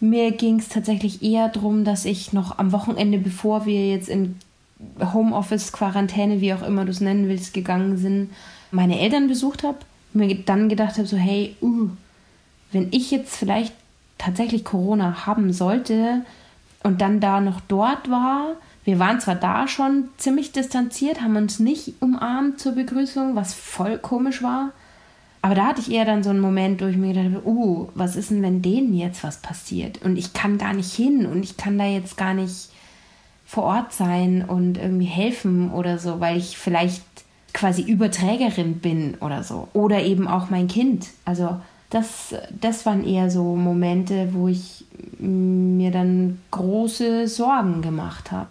Mir 0.00 0.30
ging 0.30 0.58
es 0.58 0.68
tatsächlich 0.68 1.22
eher 1.22 1.48
darum, 1.48 1.84
dass 1.84 2.04
ich 2.04 2.32
noch 2.32 2.58
am 2.58 2.72
Wochenende, 2.72 3.18
bevor 3.18 3.66
wir 3.66 3.90
jetzt 3.90 4.08
in 4.08 4.36
Homeoffice, 5.12 5.72
Quarantäne, 5.72 6.40
wie 6.40 6.54
auch 6.54 6.62
immer 6.62 6.84
du 6.84 6.92
es 6.92 7.00
nennen 7.00 7.28
willst, 7.28 7.52
gegangen 7.52 7.96
sind, 7.96 8.30
meine 8.70 9.00
Eltern 9.00 9.28
besucht 9.28 9.64
habe. 9.64 9.78
Mir 10.12 10.34
dann 10.36 10.68
gedacht 10.68 10.96
habe, 10.96 11.06
so 11.06 11.16
hey, 11.16 11.56
uh, 11.60 11.88
wenn 12.72 12.88
ich 12.92 13.10
jetzt 13.10 13.36
vielleicht 13.36 13.74
tatsächlich 14.16 14.64
Corona 14.64 15.26
haben 15.26 15.52
sollte 15.52 16.22
und 16.82 17.00
dann 17.00 17.20
da 17.20 17.40
noch 17.40 17.60
dort 17.68 18.10
war, 18.10 18.54
wir 18.88 18.98
waren 18.98 19.20
zwar 19.20 19.34
da 19.34 19.68
schon 19.68 20.08
ziemlich 20.16 20.50
distanziert, 20.52 21.20
haben 21.20 21.36
uns 21.36 21.58
nicht 21.58 21.92
umarmt 22.00 22.58
zur 22.58 22.72
Begrüßung, 22.72 23.36
was 23.36 23.52
voll 23.52 23.98
komisch 23.98 24.42
war. 24.42 24.70
Aber 25.42 25.54
da 25.54 25.66
hatte 25.66 25.82
ich 25.82 25.90
eher 25.90 26.06
dann 26.06 26.22
so 26.22 26.30
einen 26.30 26.40
Moment, 26.40 26.80
wo 26.80 26.86
ich 26.86 26.96
mir 26.96 27.12
gedacht 27.12 27.34
habe, 27.34 27.46
uh, 27.46 27.88
was 27.94 28.16
ist 28.16 28.30
denn, 28.30 28.40
wenn 28.40 28.62
denen 28.62 28.94
jetzt 28.94 29.22
was 29.22 29.42
passiert? 29.42 30.00
Und 30.02 30.16
ich 30.16 30.32
kann 30.32 30.56
gar 30.56 30.72
nicht 30.72 30.90
hin 30.90 31.26
und 31.26 31.42
ich 31.42 31.58
kann 31.58 31.76
da 31.76 31.84
jetzt 31.84 32.16
gar 32.16 32.32
nicht 32.32 32.70
vor 33.44 33.64
Ort 33.64 33.92
sein 33.92 34.42
und 34.48 34.78
irgendwie 34.78 35.04
helfen 35.04 35.70
oder 35.70 35.98
so, 35.98 36.20
weil 36.20 36.38
ich 36.38 36.56
vielleicht 36.56 37.04
quasi 37.52 37.82
Überträgerin 37.82 38.78
bin 38.78 39.16
oder 39.20 39.42
so. 39.42 39.68
Oder 39.74 40.02
eben 40.02 40.26
auch 40.26 40.48
mein 40.48 40.66
Kind. 40.66 41.08
Also 41.26 41.60
das, 41.90 42.34
das 42.58 42.86
waren 42.86 43.06
eher 43.06 43.30
so 43.30 43.54
Momente, 43.54 44.30
wo 44.32 44.48
ich 44.48 44.86
mir 45.18 45.90
dann 45.90 46.38
große 46.52 47.28
Sorgen 47.28 47.82
gemacht 47.82 48.32
habe. 48.32 48.48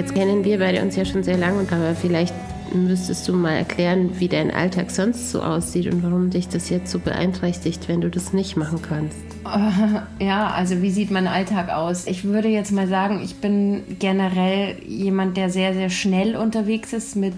Jetzt 0.00 0.14
kennen 0.14 0.44
wir 0.44 0.58
beide 0.58 0.80
uns 0.80 0.96
ja 0.96 1.04
schon 1.04 1.22
sehr 1.22 1.36
lange, 1.36 1.60
aber 1.70 1.94
vielleicht 1.94 2.32
müsstest 2.74 3.28
du 3.28 3.32
mal 3.32 3.52
erklären, 3.52 4.18
wie 4.18 4.28
dein 4.28 4.50
Alltag 4.50 4.90
sonst 4.90 5.30
so 5.30 5.42
aussieht 5.42 5.92
und 5.92 6.02
warum 6.02 6.30
dich 6.30 6.48
das 6.48 6.70
jetzt 6.70 6.90
so 6.90 6.98
beeinträchtigt, 6.98 7.88
wenn 7.88 8.00
du 8.00 8.10
das 8.10 8.32
nicht 8.32 8.56
machen 8.56 8.80
kannst. 8.82 9.18
Ja, 10.20 10.48
also 10.50 10.82
wie 10.82 10.90
sieht 10.90 11.10
mein 11.10 11.26
Alltag 11.26 11.70
aus? 11.70 12.06
Ich 12.06 12.24
würde 12.24 12.48
jetzt 12.48 12.72
mal 12.72 12.86
sagen, 12.86 13.20
ich 13.22 13.40
bin 13.40 13.82
generell 13.98 14.76
jemand, 14.86 15.36
der 15.36 15.50
sehr, 15.50 15.72
sehr 15.72 15.90
schnell 15.90 16.36
unterwegs 16.36 16.92
ist 16.92 17.16
mit 17.16 17.34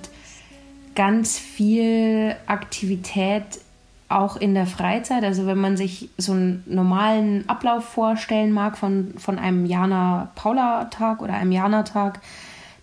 ganz 0.94 1.38
viel 1.38 2.34
Aktivität 2.46 3.44
auch 4.08 4.36
in 4.36 4.54
der 4.54 4.66
Freizeit. 4.66 5.24
Also 5.24 5.46
wenn 5.46 5.58
man 5.58 5.76
sich 5.76 6.10
so 6.18 6.32
einen 6.32 6.62
normalen 6.66 7.48
Ablauf 7.48 7.84
vorstellen 7.84 8.52
mag 8.52 8.76
von, 8.76 9.14
von 9.16 9.38
einem 9.38 9.64
Jana-Paula-Tag 9.64 11.22
oder 11.22 11.34
einem 11.34 11.52
Jana-Tag, 11.52 12.20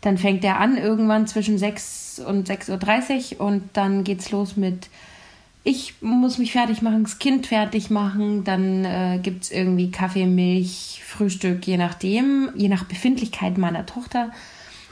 dann 0.02 0.18
fängt 0.18 0.44
er 0.44 0.60
an 0.60 0.78
irgendwann 0.78 1.28
zwischen 1.28 1.58
6 1.58 2.09
und 2.20 2.50
6.30 2.50 3.36
Uhr 3.36 3.46
und 3.46 3.64
dann 3.74 4.04
geht's 4.04 4.32
los 4.32 4.58
mit 4.58 4.90
ich 5.64 5.96
muss 6.02 6.38
mich 6.38 6.54
fertig 6.54 6.82
machen, 6.82 7.04
das 7.04 7.20
Kind 7.20 7.48
fertig 7.48 7.90
machen, 7.90 8.44
dann 8.44 8.86
äh, 8.86 9.20
gibt 9.22 9.44
es 9.44 9.52
irgendwie 9.52 9.92
Kaffee, 9.92 10.26
Milch, 10.26 11.02
Frühstück, 11.06 11.68
je 11.68 11.78
nachdem, 11.78 12.50
je 12.56 12.70
nach 12.70 12.86
Befindlichkeit 12.86 13.58
meiner 13.58 13.86
Tochter, 13.86 14.32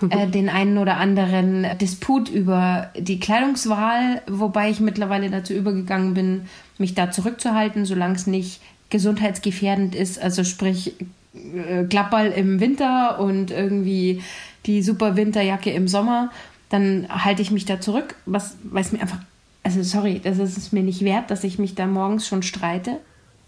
äh, 0.10 0.28
den 0.28 0.50
einen 0.50 0.78
oder 0.78 0.98
anderen 0.98 1.66
Disput 1.80 2.30
über 2.30 2.92
die 2.98 3.20
Kleidungswahl, 3.20 4.22
wobei 4.28 4.70
ich 4.70 4.80
mittlerweile 4.80 5.30
dazu 5.30 5.54
übergegangen 5.54 6.14
bin, 6.14 6.42
mich 6.78 6.94
da 6.94 7.12
zurückzuhalten, 7.12 7.86
solange 7.86 8.16
es 8.16 8.28
nicht 8.28 8.62
gesundheitsgefährdend 8.90 9.96
ist, 9.96 10.22
also 10.22 10.44
sprich 10.44 10.94
äh, 11.34 11.86
Klappball 11.86 12.28
im 12.28 12.60
Winter 12.60 13.20
und 13.20 13.52
irgendwie 13.52 14.22
die 14.66 14.84
super 14.84 15.16
Winterjacke 15.16 15.72
im 15.72 15.88
Sommer, 15.88 16.30
dann 16.70 17.08
halte 17.10 17.42
ich 17.42 17.52
mich 17.52 17.66
da 17.66 17.80
zurück, 17.80 18.16
was, 18.26 18.58
weil 18.64 18.82
es 18.82 18.92
mir 18.92 19.02
einfach, 19.02 19.20
also 19.64 19.84
sorry, 19.84 20.20
das 20.24 20.38
ist 20.40 20.58
es 20.58 20.72
mir 20.72 20.84
nicht 20.84 21.04
wert, 21.04 21.32
dass 21.32 21.44
ich 21.44 21.60
mich 21.60 21.76
da 21.76 21.86
morgens 21.86 22.28
schon 22.28 22.44
streite. 22.44 22.98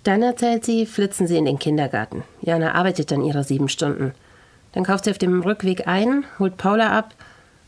Dann 0.04 0.22
erzählt 0.22 0.66
sie, 0.66 0.86
flitzen 0.86 1.28
sie 1.28 1.38
in 1.38 1.46
den 1.46 1.60
Kindergarten. 1.60 2.24
Jana 2.42 2.74
arbeitet 2.74 3.12
dann 3.12 3.24
ihre 3.24 3.44
sieben 3.44 3.68
Stunden. 3.68 4.14
Dann 4.72 4.84
kauft 4.84 5.06
sie 5.06 5.12
auf 5.12 5.18
dem 5.18 5.42
Rückweg 5.42 5.88
ein, 5.88 6.24
holt 6.38 6.58
Paula 6.58 6.98
ab, 6.98 7.14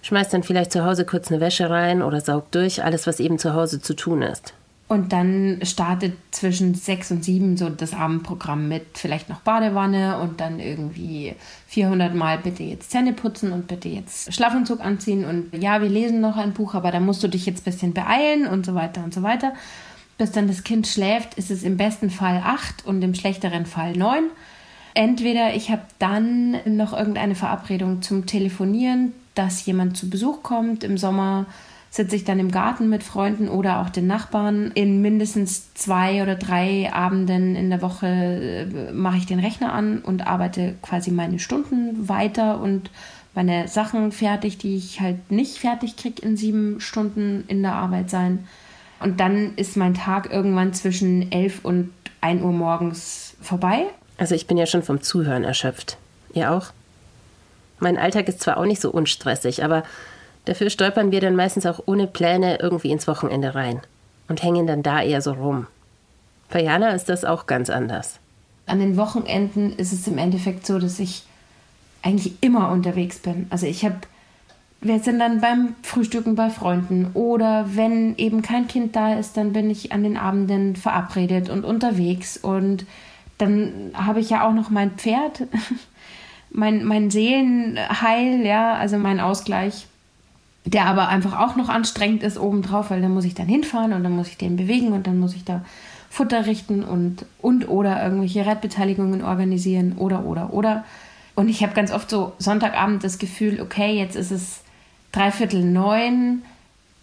schmeißt 0.04 0.34
dann 0.34 0.44
vielleicht 0.44 0.72
zu 0.72 0.86
Hause 0.86 1.06
kurz 1.06 1.30
eine 1.32 1.42
Wäsche 1.42 1.70
rein 1.70 2.02
oder 2.02 2.22
saugt 2.22 2.56
durch, 2.56 2.84
alles, 2.84 3.08
was 3.08 3.20
eben 3.20 3.38
zu 3.38 3.54
Hause 3.54 3.82
zu 3.82 3.96
tun 3.96 4.22
ist. 4.22 4.54
Und 4.92 5.14
dann 5.14 5.60
startet 5.64 6.18
zwischen 6.32 6.76
sechs 6.76 7.12
und 7.12 7.24
sieben 7.24 7.56
so 7.56 7.70
das 7.70 7.94
Abendprogramm 7.94 8.68
mit 8.68 8.98
vielleicht 8.98 9.30
noch 9.30 9.40
Badewanne 9.40 10.20
und 10.20 10.42
dann 10.42 10.60
irgendwie 10.60 11.34
400 11.68 12.14
Mal 12.14 12.40
bitte 12.40 12.64
jetzt 12.64 12.92
Zähne 12.92 13.14
putzen 13.14 13.54
und 13.54 13.70
bitte 13.70 13.88
jetzt 13.88 14.34
Schlafanzug 14.34 14.82
anziehen 14.82 15.24
und 15.24 15.56
ja, 15.58 15.82
wir 15.82 15.88
lesen 15.88 16.20
noch 16.20 16.36
ein 16.36 16.52
Buch, 16.52 16.74
aber 16.74 16.92
da 16.92 17.00
musst 17.00 17.24
du 17.24 17.30
dich 17.30 17.46
jetzt 17.46 17.62
ein 17.62 17.72
bisschen 17.72 17.94
beeilen 17.94 18.48
und 18.48 18.66
so 18.66 18.76
weiter 18.76 19.02
und 19.02 19.14
so 19.14 19.24
weiter. 19.24 19.54
Bis 20.18 20.34
dann 20.34 20.50
das 20.50 20.66
Kind 20.66 20.88
schläft, 20.88 21.36
ist 21.36 21.52
es 21.52 21.64
im 21.64 21.78
besten 21.78 22.10
Fall 22.10 22.42
acht 22.44 22.86
und 22.86 23.02
im 23.02 23.16
schlechteren 23.16 23.66
Fall 23.66 23.96
neun. 23.96 24.26
Entweder 24.94 25.56
ich 25.56 25.72
habe 25.72 25.84
dann 26.00 26.58
noch 26.66 26.92
irgendeine 26.92 27.36
Verabredung 27.36 28.02
zum 28.02 28.26
Telefonieren, 28.26 29.14
dass 29.36 29.66
jemand 29.66 29.96
zu 29.96 30.10
Besuch 30.10 30.44
kommt. 30.44 30.84
Im 30.84 30.98
Sommer 30.98 31.46
sitze 31.92 32.16
ich 32.16 32.24
dann 32.24 32.40
im 32.40 32.52
Garten 32.52 32.90
mit 32.90 33.04
Freunden 33.04 33.50
oder 33.50 33.82
auch 33.82 33.90
den 33.90 34.08
Nachbarn. 34.08 34.72
In 34.74 35.02
mindestens 35.02 35.74
zwei 35.74 36.24
oder 36.24 36.36
drei 36.36 36.92
Abenden 36.92 37.56
in 37.58 37.70
der 37.70 37.82
Woche 37.82 38.08
äh, 38.08 38.92
mache 38.94 39.18
ich 39.18 39.26
den 39.26 39.40
Rechner 39.40 39.74
an 39.74 40.00
und 40.00 40.26
arbeite 40.26 40.76
quasi 40.82 41.12
meine 41.12 41.38
Stunden 41.38 42.08
weiter 42.08 42.62
und 42.62 42.90
meine 43.36 43.68
Sachen 43.68 44.14
fertig, 44.14 44.58
die 44.58 44.78
ich 44.78 45.02
halt 45.02 45.32
nicht 45.32 45.58
fertig 45.58 45.98
kriege 45.98 46.22
in 46.22 46.38
sieben 46.38 46.80
Stunden 46.80 47.44
in 47.48 47.62
der 47.62 47.74
Arbeit 47.74 48.10
sein. 48.10 48.48
Und 49.02 49.20
dann 49.20 49.56
ist 49.58 49.76
mein 49.76 49.94
Tag 49.94 50.32
irgendwann 50.32 50.74
zwischen 50.74 51.30
elf 51.32 51.64
und 51.64 51.92
ein 52.22 52.42
Uhr 52.42 52.54
morgens 52.54 53.36
vorbei. 53.42 53.86
Also 54.18 54.34
ich 54.34 54.48
bin 54.48 54.58
ja 54.58 54.66
schon 54.66 54.84
vom 54.84 55.02
Zuhören 55.02 55.44
erschöpft. 55.44 55.98
Ihr 56.34 56.52
auch? 56.52 56.68
Mein 57.80 57.98
Alltag 57.98 58.30
ist 58.30 58.40
zwar 58.40 58.58
auch 58.58 58.66
nicht 58.66 58.82
so 58.82 58.92
unstressig, 58.92 59.64
aber 59.64 59.84
dafür 60.46 60.70
stolpern 60.70 61.12
wir 61.12 61.22
dann 61.22 61.36
meistens 61.36 61.66
auch 61.66 61.82
ohne 61.86 62.08
Pläne 62.08 62.60
irgendwie 62.60 62.92
ins 62.92 63.08
Wochenende 63.08 63.56
rein 63.56 63.82
und 64.28 64.44
hängen 64.44 64.68
dann 64.68 64.84
da 64.84 65.02
eher 65.02 65.22
so 65.22 65.34
rum. 65.34 65.68
Bei 66.50 66.62
Jana 66.62 66.90
ist 66.90 67.10
das 67.10 67.26
auch 67.26 67.48
ganz 67.48 67.70
anders. 67.70 68.20
An 68.66 68.80
den 68.80 68.98
Wochenenden 68.98 69.76
ist 69.78 69.92
es 69.94 70.08
im 70.08 70.18
Endeffekt 70.18 70.66
so, 70.66 70.80
dass 70.80 71.00
ich 71.00 71.24
eigentlich 72.02 72.34
immer 72.42 72.72
unterwegs 72.72 73.20
bin. 73.20 73.48
Also 73.50 73.66
ich 73.66 73.86
habe, 73.86 73.98
wir 74.82 75.00
sind 75.00 75.20
dann 75.20 75.42
beim 75.42 75.76
Frühstücken 75.84 76.36
bei 76.36 76.50
Freunden 76.50 77.12
oder 77.14 77.66
wenn 77.76 78.18
eben 78.18 78.42
kein 78.42 78.68
Kind 78.68 78.96
da 78.96 79.18
ist, 79.18 79.38
dann 79.38 79.54
bin 79.54 79.70
ich 79.70 79.92
an 79.92 80.04
den 80.04 80.18
Abenden 80.18 80.76
verabredet 80.76 81.50
und 81.50 81.64
unterwegs 81.64 82.38
und 82.38 82.86
dann 83.38 83.92
habe 83.94 84.20
ich 84.20 84.30
ja 84.30 84.48
auch 84.48 84.54
noch 84.54 84.70
mein 84.70 84.92
Pferd, 84.92 85.48
mein, 86.52 86.84
mein 86.84 87.10
Seelenheil, 87.10 88.46
ja, 88.46 88.76
also 88.76 88.98
mein 88.98 89.20
Ausgleich, 89.20 89.88
der 90.66 90.86
aber 90.86 91.08
einfach 91.08 91.40
auch 91.40 91.56
noch 91.56 91.70
anstrengend 91.70 92.24
ist 92.24 92.40
obendrauf, 92.40 92.92
weil 92.92 93.02
dann 93.02 93.14
muss 93.14 93.26
ich 93.26 93.34
dann 93.34 93.48
hinfahren 93.48 93.94
und 93.94 94.04
dann 94.04 94.16
muss 94.16 94.28
ich 94.28 94.38
den 94.38 94.58
bewegen 94.58 94.94
und 94.94 95.08
dann 95.08 95.20
muss 95.20 95.34
ich 95.36 95.44
da 95.44 95.64
Futter 96.10 96.46
richten 96.46 96.84
und, 96.84 97.26
und 97.42 97.70
oder 97.70 98.04
irgendwelche 98.04 98.46
Rettbeteiligungen 98.46 99.24
organisieren 99.24 99.94
oder 99.98 100.26
oder 100.26 100.54
oder. 100.54 100.84
Und 101.36 101.50
ich 101.50 101.64
habe 101.64 101.74
ganz 101.74 101.92
oft 101.92 102.10
so 102.10 102.34
Sonntagabend 102.38 103.04
das 103.04 103.18
Gefühl, 103.18 103.62
okay, 103.62 103.98
jetzt 103.98 104.16
ist 104.16 104.32
es 104.32 104.62
dreiviertel 105.12 105.64
neun, 105.64 106.44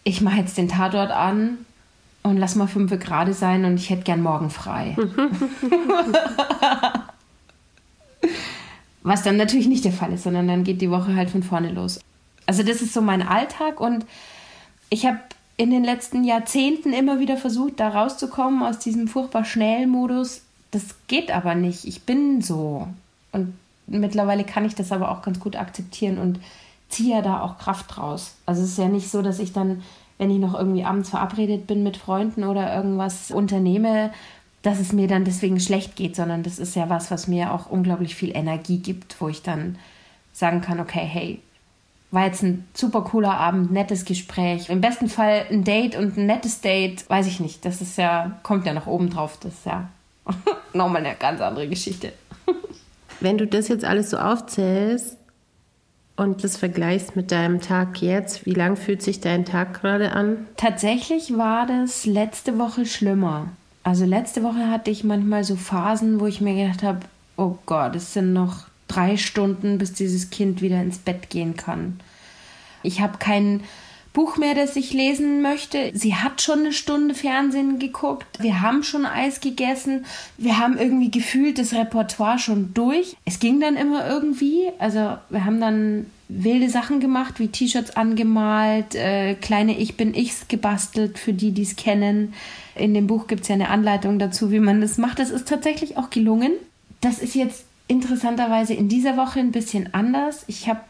ich 0.04 0.20
mache 0.20 0.36
jetzt 0.36 0.56
den 0.56 0.68
Tatort 0.68 1.10
an 1.10 1.58
und 2.22 2.36
lass 2.36 2.54
mal 2.54 2.68
fünf 2.68 2.90
gerade 2.98 3.32
sein 3.32 3.64
und 3.64 3.74
ich 3.76 3.90
hätte 3.90 4.02
gern 4.02 4.22
morgen 4.22 4.50
frei. 4.50 4.96
Was 9.02 9.22
dann 9.22 9.36
natürlich 9.36 9.68
nicht 9.68 9.84
der 9.84 9.92
Fall 9.92 10.12
ist, 10.12 10.24
sondern 10.24 10.48
dann 10.48 10.64
geht 10.64 10.82
die 10.82 10.90
Woche 10.90 11.14
halt 11.16 11.30
von 11.30 11.42
vorne 11.42 11.72
los. 11.72 12.00
Also 12.48 12.62
das 12.62 12.80
ist 12.80 12.94
so 12.94 13.02
mein 13.02 13.20
Alltag 13.20 13.80
und 13.80 14.06
ich 14.90 15.06
habe 15.06 15.18
in 15.56 15.70
den 15.70 15.84
letzten 15.84 16.24
Jahrzehnten 16.24 16.92
immer 16.92 17.20
wieder 17.20 17.36
versucht, 17.36 17.78
da 17.78 17.88
rauszukommen 17.88 18.62
aus 18.62 18.78
diesem 18.78 19.06
furchtbar 19.06 19.44
schnellen 19.44 19.90
Modus. 19.90 20.42
Das 20.70 20.94
geht 21.08 21.30
aber 21.30 21.54
nicht. 21.54 21.84
Ich 21.84 22.02
bin 22.02 22.40
so. 22.40 22.88
Und 23.32 23.54
mittlerweile 23.86 24.44
kann 24.44 24.64
ich 24.64 24.74
das 24.74 24.92
aber 24.92 25.10
auch 25.10 25.22
ganz 25.22 25.40
gut 25.40 25.56
akzeptieren 25.56 26.18
und 26.18 26.40
ziehe 26.88 27.16
ja 27.16 27.22
da 27.22 27.42
auch 27.42 27.58
Kraft 27.58 27.96
draus. 27.96 28.34
Also 28.46 28.62
es 28.62 28.70
ist 28.70 28.78
ja 28.78 28.88
nicht 28.88 29.10
so, 29.10 29.20
dass 29.20 29.40
ich 29.40 29.52
dann 29.52 29.82
wenn 30.18 30.30
ich 30.30 30.38
noch 30.38 30.54
irgendwie 30.54 30.84
abends 30.84 31.10
verabredet 31.10 31.66
bin 31.66 31.82
mit 31.82 31.96
Freunden 31.96 32.44
oder 32.44 32.74
irgendwas 32.74 33.30
unternehme, 33.30 34.10
dass 34.62 34.80
es 34.80 34.92
mir 34.92 35.06
dann 35.06 35.24
deswegen 35.24 35.60
schlecht 35.60 35.94
geht, 35.94 36.16
sondern 36.16 36.42
das 36.42 36.58
ist 36.58 36.74
ja 36.74 36.90
was, 36.90 37.10
was 37.10 37.28
mir 37.28 37.52
auch 37.54 37.70
unglaublich 37.70 38.16
viel 38.16 38.36
Energie 38.36 38.78
gibt, 38.78 39.20
wo 39.20 39.28
ich 39.28 39.42
dann 39.42 39.78
sagen 40.32 40.60
kann, 40.60 40.80
okay, 40.80 41.04
hey, 41.04 41.40
war 42.10 42.26
jetzt 42.26 42.42
ein 42.42 42.66
super 42.74 43.02
cooler 43.02 43.34
Abend, 43.34 43.70
nettes 43.70 44.04
Gespräch. 44.04 44.70
Im 44.70 44.80
besten 44.80 45.08
Fall 45.08 45.44
ein 45.50 45.64
Date 45.64 45.96
und 45.96 46.16
ein 46.16 46.26
nettes 46.26 46.60
Date, 46.60 47.08
weiß 47.08 47.26
ich 47.26 47.40
nicht. 47.40 47.64
Das 47.64 47.80
ist 47.80 47.98
ja, 47.98 48.38
kommt 48.42 48.66
ja 48.66 48.72
noch 48.72 48.86
oben 48.86 49.10
drauf. 49.10 49.38
Das 49.40 49.52
ist 49.52 49.66
ja 49.66 49.88
nochmal 50.72 51.04
eine 51.04 51.16
ganz 51.16 51.40
andere 51.40 51.68
Geschichte. 51.68 52.12
Wenn 53.20 53.36
du 53.36 53.46
das 53.46 53.68
jetzt 53.68 53.84
alles 53.84 54.10
so 54.10 54.18
aufzählst, 54.18 55.18
und 56.18 56.42
das 56.42 56.56
vergleichst 56.56 57.14
mit 57.14 57.30
deinem 57.30 57.60
Tag 57.60 58.02
jetzt, 58.02 58.44
wie 58.44 58.52
lang 58.52 58.76
fühlt 58.76 59.02
sich 59.02 59.20
dein 59.20 59.44
Tag 59.44 59.80
gerade 59.80 60.10
an? 60.10 60.48
Tatsächlich 60.56 61.38
war 61.38 61.64
das 61.64 62.06
letzte 62.06 62.58
Woche 62.58 62.86
schlimmer. 62.86 63.50
Also 63.84 64.04
letzte 64.04 64.42
Woche 64.42 64.68
hatte 64.68 64.90
ich 64.90 65.04
manchmal 65.04 65.44
so 65.44 65.54
Phasen, 65.54 66.18
wo 66.18 66.26
ich 66.26 66.40
mir 66.40 66.54
gedacht 66.54 66.82
habe, 66.82 67.00
oh 67.36 67.56
Gott, 67.66 67.94
es 67.94 68.12
sind 68.14 68.32
noch 68.32 68.67
drei 68.88 69.16
Stunden, 69.16 69.78
bis 69.78 69.92
dieses 69.92 70.30
Kind 70.30 70.62
wieder 70.62 70.80
ins 70.80 70.98
Bett 70.98 71.30
gehen 71.30 71.56
kann. 71.56 72.00
Ich 72.82 73.00
habe 73.00 73.18
keinen 73.18 73.62
Buch 74.18 74.36
mehr, 74.36 74.54
das 74.54 74.74
ich 74.74 74.92
lesen 74.92 75.42
möchte. 75.42 75.92
Sie 75.94 76.16
hat 76.16 76.42
schon 76.42 76.60
eine 76.60 76.72
Stunde 76.72 77.14
Fernsehen 77.14 77.78
geguckt. 77.78 78.26
Wir 78.40 78.62
haben 78.62 78.82
schon 78.82 79.06
Eis 79.06 79.40
gegessen. 79.40 80.06
Wir 80.36 80.58
haben 80.58 80.76
irgendwie 80.76 81.10
gefühlt 81.10 81.58
das 81.58 81.72
Repertoire 81.72 82.40
schon 82.40 82.74
durch. 82.74 83.16
Es 83.24 83.38
ging 83.38 83.60
dann 83.60 83.76
immer 83.76 84.08
irgendwie. 84.08 84.70
Also 84.78 85.18
wir 85.30 85.44
haben 85.44 85.60
dann 85.60 86.06
wilde 86.28 86.68
Sachen 86.68 86.98
gemacht, 87.00 87.38
wie 87.38 87.48
T-Shirts 87.48 87.96
angemalt, 87.96 88.94
äh, 88.94 89.34
kleine 89.34 89.78
Ich 89.78 89.96
bin 89.96 90.14
Ichs 90.14 90.48
gebastelt, 90.48 91.18
für 91.18 91.32
die, 91.32 91.52
die 91.52 91.62
es 91.62 91.76
kennen. 91.76 92.34
In 92.74 92.94
dem 92.94 93.06
Buch 93.06 93.28
gibt 93.28 93.42
es 93.42 93.48
ja 93.48 93.54
eine 93.54 93.68
Anleitung 93.68 94.18
dazu, 94.18 94.50
wie 94.50 94.60
man 94.60 94.80
das 94.80 94.98
macht. 94.98 95.20
Das 95.20 95.30
ist 95.30 95.46
tatsächlich 95.46 95.96
auch 95.96 96.10
gelungen. 96.10 96.52
Das 97.00 97.20
ist 97.20 97.36
jetzt 97.36 97.67
interessanterweise 97.88 98.74
in 98.74 98.88
dieser 98.88 99.16
Woche 99.16 99.40
ein 99.40 99.52
bisschen 99.52 99.92
anders. 99.92 100.44
Ich 100.46 100.68
habe 100.68 100.80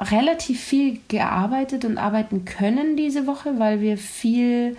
relativ 0.00 0.60
viel 0.60 0.98
gearbeitet 1.08 1.84
und 1.84 1.98
arbeiten 1.98 2.44
können 2.44 2.96
diese 2.96 3.26
Woche, 3.26 3.58
weil 3.58 3.80
wir 3.80 3.96
viel 3.98 4.76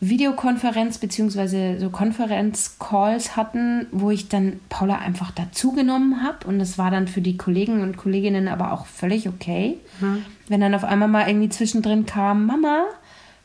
Videokonferenz 0.00 0.98
bzw. 0.98 1.78
so 1.78 1.90
Konferenz-Calls 1.90 3.36
hatten, 3.36 3.86
wo 3.92 4.10
ich 4.10 4.28
dann 4.28 4.60
Paula 4.68 4.98
einfach 4.98 5.30
dazugenommen 5.30 6.22
habe. 6.22 6.46
Und 6.46 6.58
das 6.58 6.78
war 6.78 6.90
dann 6.90 7.08
für 7.08 7.20
die 7.20 7.36
Kollegen 7.36 7.82
und 7.82 7.96
Kolleginnen 7.96 8.48
aber 8.48 8.72
auch 8.72 8.86
völlig 8.86 9.28
okay. 9.28 9.78
Mhm. 10.00 10.24
Wenn 10.48 10.60
dann 10.60 10.74
auf 10.74 10.84
einmal 10.84 11.08
mal 11.08 11.28
irgendwie 11.28 11.48
zwischendrin 11.48 12.06
kam, 12.06 12.46
Mama, 12.46 12.84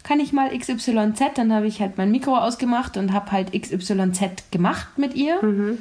kann 0.03 0.19
ich 0.19 0.33
mal 0.33 0.57
XYZ? 0.57 1.19
Dann 1.35 1.53
habe 1.53 1.67
ich 1.67 1.79
halt 1.79 1.97
mein 1.97 2.11
Mikro 2.11 2.35
ausgemacht 2.37 2.97
und 2.97 3.13
habe 3.13 3.31
halt 3.31 3.53
XYZ 3.53 4.51
gemacht 4.51 4.97
mit 4.97 5.15
ihr. 5.15 5.43
Mhm. 5.43 5.77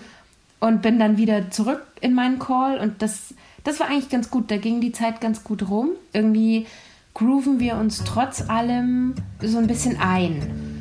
Und 0.61 0.83
bin 0.83 0.99
dann 0.99 1.17
wieder 1.17 1.51
zurück 1.51 1.83
in 2.01 2.15
meinen 2.15 2.39
Call. 2.39 2.79
Und 2.79 3.03
das 3.03 3.35
das 3.65 3.79
war 3.81 3.89
eigentlich 3.89 4.09
ganz 4.09 4.31
gut. 4.31 4.51
Da 4.51 4.57
ging 4.57 4.81
die 4.81 4.93
Zeit 4.93 5.21
ganz 5.21 5.45
gut 5.45 5.69
rum. 5.69 5.91
Irgendwie 6.13 6.67
grooven 7.15 7.61
wir 7.61 7.77
uns 7.77 8.05
trotz 8.05 8.49
allem 8.49 9.15
so 9.41 9.59
ein 9.59 9.67
bisschen 9.67 9.99
ein. 10.01 10.79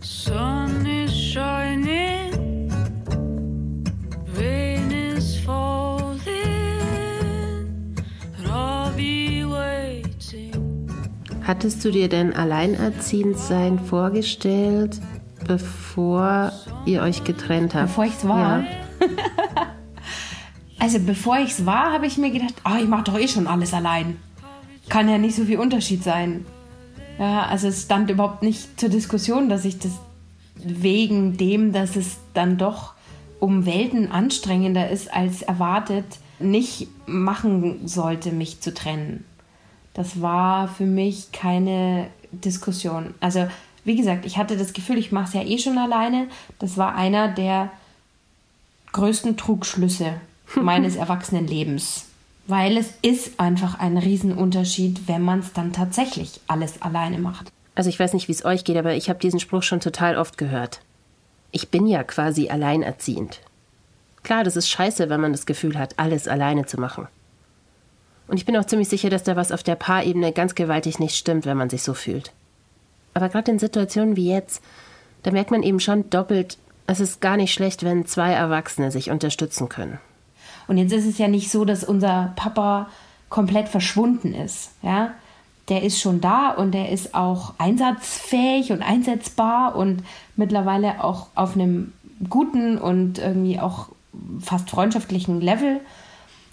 Sun 0.00 0.86
is 0.86 1.10
Hattest 11.48 11.84
du 11.84 11.90
dir 11.90 12.08
denn 12.08 12.32
alleinerziehend 12.34 13.36
sein 13.38 13.80
vorgestellt? 13.80 15.00
bevor 15.46 16.52
ihr 16.86 17.02
euch 17.02 17.24
getrennt 17.24 17.74
habt? 17.74 17.88
Bevor 17.88 18.04
ich 18.04 18.14
es 18.14 18.28
war? 18.28 18.60
Ja. 18.60 18.66
also 20.78 20.98
bevor 21.00 21.38
ich 21.38 21.50
es 21.50 21.66
war, 21.66 21.92
habe 21.92 22.06
ich 22.06 22.18
mir 22.18 22.30
gedacht, 22.30 22.54
oh, 22.64 22.76
ich 22.80 22.88
mache 22.88 23.04
doch 23.04 23.18
eh 23.18 23.28
schon 23.28 23.46
alles 23.46 23.74
allein. 23.74 24.16
Kann 24.88 25.08
ja 25.08 25.18
nicht 25.18 25.36
so 25.36 25.44
viel 25.44 25.58
Unterschied 25.58 26.02
sein. 26.02 26.46
Ja, 27.18 27.46
also 27.46 27.68
es 27.68 27.82
stand 27.82 28.10
überhaupt 28.10 28.42
nicht 28.42 28.78
zur 28.78 28.88
Diskussion, 28.88 29.48
dass 29.48 29.64
ich 29.64 29.78
das 29.78 29.92
wegen 30.54 31.36
dem, 31.36 31.72
dass 31.72 31.96
es 31.96 32.18
dann 32.34 32.58
doch 32.58 32.94
um 33.40 33.66
Welten 33.66 34.10
anstrengender 34.10 34.90
ist 34.90 35.12
als 35.12 35.42
erwartet, 35.42 36.04
nicht 36.38 36.88
machen 37.06 37.86
sollte, 37.86 38.32
mich 38.32 38.60
zu 38.60 38.74
trennen. 38.74 39.24
Das 39.98 40.22
war 40.22 40.68
für 40.68 40.86
mich 40.86 41.32
keine 41.32 42.06
Diskussion. 42.30 43.14
Also 43.18 43.48
wie 43.82 43.96
gesagt, 43.96 44.26
ich 44.26 44.38
hatte 44.38 44.56
das 44.56 44.72
Gefühl, 44.72 44.96
ich 44.96 45.10
mache 45.10 45.24
es 45.26 45.34
ja 45.34 45.42
eh 45.42 45.58
schon 45.58 45.76
alleine. 45.76 46.28
Das 46.60 46.76
war 46.76 46.94
einer 46.94 47.26
der 47.26 47.72
größten 48.92 49.36
Trugschlüsse 49.36 50.20
meines 50.54 50.94
Erwachsenenlebens. 50.94 52.04
Weil 52.46 52.76
es 52.76 52.92
ist 53.02 53.40
einfach 53.40 53.80
ein 53.80 53.98
Riesenunterschied, 53.98 55.08
wenn 55.08 55.22
man 55.22 55.40
es 55.40 55.52
dann 55.52 55.72
tatsächlich 55.72 56.38
alles 56.46 56.80
alleine 56.80 57.18
macht. 57.18 57.50
Also 57.74 57.90
ich 57.90 57.98
weiß 57.98 58.12
nicht, 58.12 58.28
wie 58.28 58.32
es 58.32 58.44
euch 58.44 58.62
geht, 58.62 58.76
aber 58.76 58.94
ich 58.94 59.08
habe 59.08 59.18
diesen 59.18 59.40
Spruch 59.40 59.64
schon 59.64 59.80
total 59.80 60.16
oft 60.16 60.38
gehört. 60.38 60.80
Ich 61.50 61.70
bin 61.70 61.88
ja 61.88 62.04
quasi 62.04 62.50
alleinerziehend. 62.50 63.40
Klar, 64.22 64.44
das 64.44 64.54
ist 64.54 64.68
scheiße, 64.68 65.10
wenn 65.10 65.20
man 65.20 65.32
das 65.32 65.44
Gefühl 65.44 65.76
hat, 65.76 65.98
alles 65.98 66.28
alleine 66.28 66.66
zu 66.66 66.78
machen. 66.78 67.08
Und 68.28 68.36
ich 68.36 68.46
bin 68.46 68.56
auch 68.56 68.66
ziemlich 68.66 68.88
sicher, 68.88 69.10
dass 69.10 69.24
da 69.24 69.36
was 69.36 69.52
auf 69.52 69.62
der 69.62 69.74
Paarebene 69.74 70.32
ganz 70.32 70.54
gewaltig 70.54 70.98
nicht 70.98 71.16
stimmt, 71.16 71.46
wenn 71.46 71.56
man 71.56 71.70
sich 71.70 71.82
so 71.82 71.94
fühlt. 71.94 72.32
Aber 73.14 73.28
gerade 73.28 73.50
in 73.50 73.58
Situationen 73.58 74.16
wie 74.16 74.30
jetzt, 74.30 74.62
Da 75.22 75.30
merkt 75.30 75.50
man 75.50 75.62
eben 75.62 75.80
schon 75.80 76.08
doppelt, 76.10 76.58
es 76.86 77.00
ist 77.00 77.20
gar 77.20 77.36
nicht 77.36 77.52
schlecht, 77.52 77.82
wenn 77.82 78.06
zwei 78.06 78.32
Erwachsene 78.32 78.90
sich 78.90 79.10
unterstützen 79.10 79.68
können. 79.68 79.98
Und 80.68 80.78
jetzt 80.78 80.92
ist 80.92 81.06
es 81.06 81.18
ja 81.18 81.28
nicht 81.28 81.50
so, 81.50 81.64
dass 81.64 81.84
unser 81.84 82.32
Papa 82.36 82.88
komplett 83.28 83.68
verschwunden 83.68 84.34
ist. 84.34 84.70
Ja? 84.82 85.12
Der 85.68 85.82
ist 85.82 86.00
schon 86.00 86.20
da 86.20 86.50
und 86.50 86.72
der 86.72 86.90
ist 86.90 87.14
auch 87.14 87.54
einsatzfähig 87.58 88.72
und 88.72 88.82
einsetzbar 88.82 89.76
und 89.76 90.02
mittlerweile 90.36 91.04
auch 91.04 91.26
auf 91.34 91.54
einem 91.54 91.92
guten 92.28 92.78
und 92.78 93.18
irgendwie 93.18 93.60
auch 93.60 93.88
fast 94.40 94.70
freundschaftlichen 94.70 95.40
Level, 95.40 95.80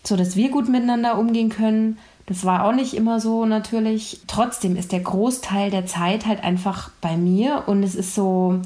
so 0.08 0.16
dass 0.16 0.36
wir 0.36 0.50
gut 0.50 0.70
miteinander 0.70 1.18
umgehen 1.18 1.50
können. 1.50 1.98
Das 2.26 2.44
war 2.44 2.66
auch 2.66 2.74
nicht 2.74 2.94
immer 2.94 3.20
so 3.20 3.46
natürlich. 3.46 4.22
Trotzdem 4.28 4.76
ist 4.76 4.92
der 4.92 5.02
Großteil 5.02 5.70
der 5.70 5.86
Zeit 5.86 6.26
halt 6.26 6.44
einfach 6.44 6.90
bei 7.02 7.18
mir 7.18 7.64
und 7.68 7.84
es 7.84 7.96
ist 7.96 8.16
so, 8.16 8.60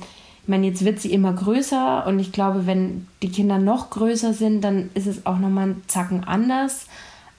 ich 0.43 0.47
meine, 0.47 0.67
jetzt 0.67 0.85
wird 0.85 0.99
sie 0.99 1.11
immer 1.11 1.33
größer 1.33 2.07
und 2.07 2.19
ich 2.19 2.31
glaube, 2.31 2.65
wenn 2.65 3.07
die 3.21 3.29
Kinder 3.29 3.57
noch 3.57 3.89
größer 3.89 4.33
sind, 4.33 4.61
dann 4.61 4.89
ist 4.93 5.07
es 5.07 5.25
auch 5.25 5.37
nochmal 5.37 5.69
ein 5.69 5.83
Zacken 5.87 6.23
anders. 6.23 6.87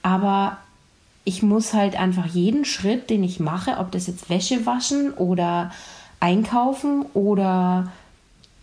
Aber 0.03 0.57
ich 1.23 1.43
muss 1.43 1.73
halt 1.73 1.99
einfach 1.99 2.25
jeden 2.27 2.65
Schritt, 2.65 3.09
den 3.09 3.23
ich 3.23 3.39
mache, 3.39 3.77
ob 3.77 3.91
das 3.91 4.07
jetzt 4.07 4.29
Wäsche 4.29 4.65
waschen 4.65 5.13
oder 5.13 5.71
einkaufen 6.19 7.05
oder 7.13 7.91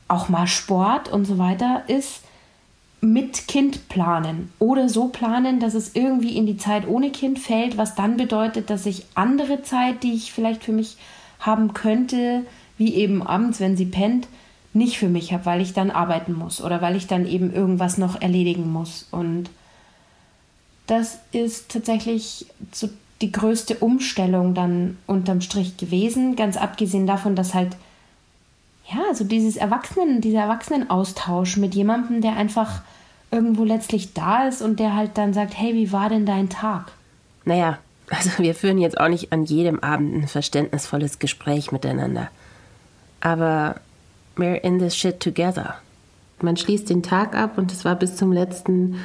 auch 0.09 0.29
mal 0.29 0.47
Sport 0.47 1.13
und 1.13 1.27
so 1.27 1.39
weiter 1.39 1.83
ist, 1.87 2.23
mit 3.01 3.47
Kind 3.47 3.89
planen 3.89 4.51
oder 4.59 4.89
so 4.89 5.09
planen, 5.09 5.61
dass 5.61 5.75
es 5.75 5.95
irgendwie 5.95 6.37
in 6.37 6.47
die 6.47 6.57
Zeit 6.57 6.87
ohne 6.89 7.11
Kind 7.11 7.39
fällt, 7.39 7.77
was 7.77 7.95
dann 7.95 8.17
bedeutet, 8.17 8.71
dass 8.71 8.87
ich 8.87 9.07
andere 9.15 9.63
Zeit, 9.63 10.03
die 10.03 10.15
ich 10.15 10.33
vielleicht 10.33 10.65
für 10.65 10.73
mich 10.73 10.97
haben 11.39 11.75
könnte, 11.75 12.45
wie 12.77 12.95
eben 12.95 13.23
abends, 13.25 13.61
wenn 13.61 13.77
sie 13.77 13.87
pennt, 13.87 14.27
nicht 14.73 14.99
für 14.99 15.09
mich 15.09 15.33
habe, 15.33 15.47
weil 15.47 15.61
ich 15.61 15.73
dann 15.73 15.91
arbeiten 15.91 16.33
muss 16.33 16.61
oder 16.61 16.83
weil 16.83 16.97
ich 16.97 17.07
dann 17.07 17.27
eben 17.27 17.53
irgendwas 17.53 17.99
noch 17.99 18.21
erledigen 18.21 18.71
muss. 18.71 19.07
Und 19.11 19.51
das 20.87 21.19
ist 21.33 21.71
tatsächlich 21.71 22.47
so 22.73 22.89
die 23.21 23.33
größte 23.33 23.77
Umstellung 23.77 24.55
dann 24.55 24.99
unterm 25.07 25.41
Strich 25.41 25.77
gewesen, 25.77 26.37
ganz 26.37 26.57
abgesehen 26.57 27.07
davon, 27.07 27.35
dass 27.35 27.55
halt 27.55 27.77
ja, 28.91 29.15
so 29.15 29.25
dieses 29.25 29.57
Erwachsenen, 29.57 30.21
dieser 30.21 30.41
Erwachsenenaustausch 30.41 31.57
mit 31.59 31.75
jemandem, 31.75 32.21
der 32.21 32.37
einfach 32.37 32.81
irgendwo 33.31 33.65
letztlich 33.65 34.15
da 34.15 34.49
ist 34.49 34.63
und 34.63 34.81
der 34.81 34.97
halt 34.97 35.19
dann 35.19 35.35
sagt, 35.35 35.59
hey, 35.59 35.75
wie 35.75 35.93
war 35.93 36.09
denn 36.09 36.25
dein 36.25 36.49
Tag? 36.49 36.93
Naja, 37.45 37.79
also 38.11 38.31
wir 38.39 38.55
führen 38.55 38.79
jetzt 38.79 38.99
auch 38.99 39.09
nicht 39.09 39.33
an 39.33 39.45
jedem 39.45 39.81
Abend 39.81 40.15
ein 40.15 40.29
verständnisvolles 40.29 41.19
Gespräch 41.19 41.71
miteinander. 41.73 42.31
Aber 43.21 43.77
we're 44.37 44.63
in 44.63 44.79
this 44.79 44.97
shit 44.97 45.21
together. 45.21 45.75
Man 46.41 46.57
schließt 46.57 46.89
den 46.89 47.03
Tag 47.03 47.35
ab 47.35 47.59
und 47.59 47.73
es 47.73 47.85
war 47.85 47.97
bis 47.97 48.17
zum 48.17 48.33
letzten 48.33 49.01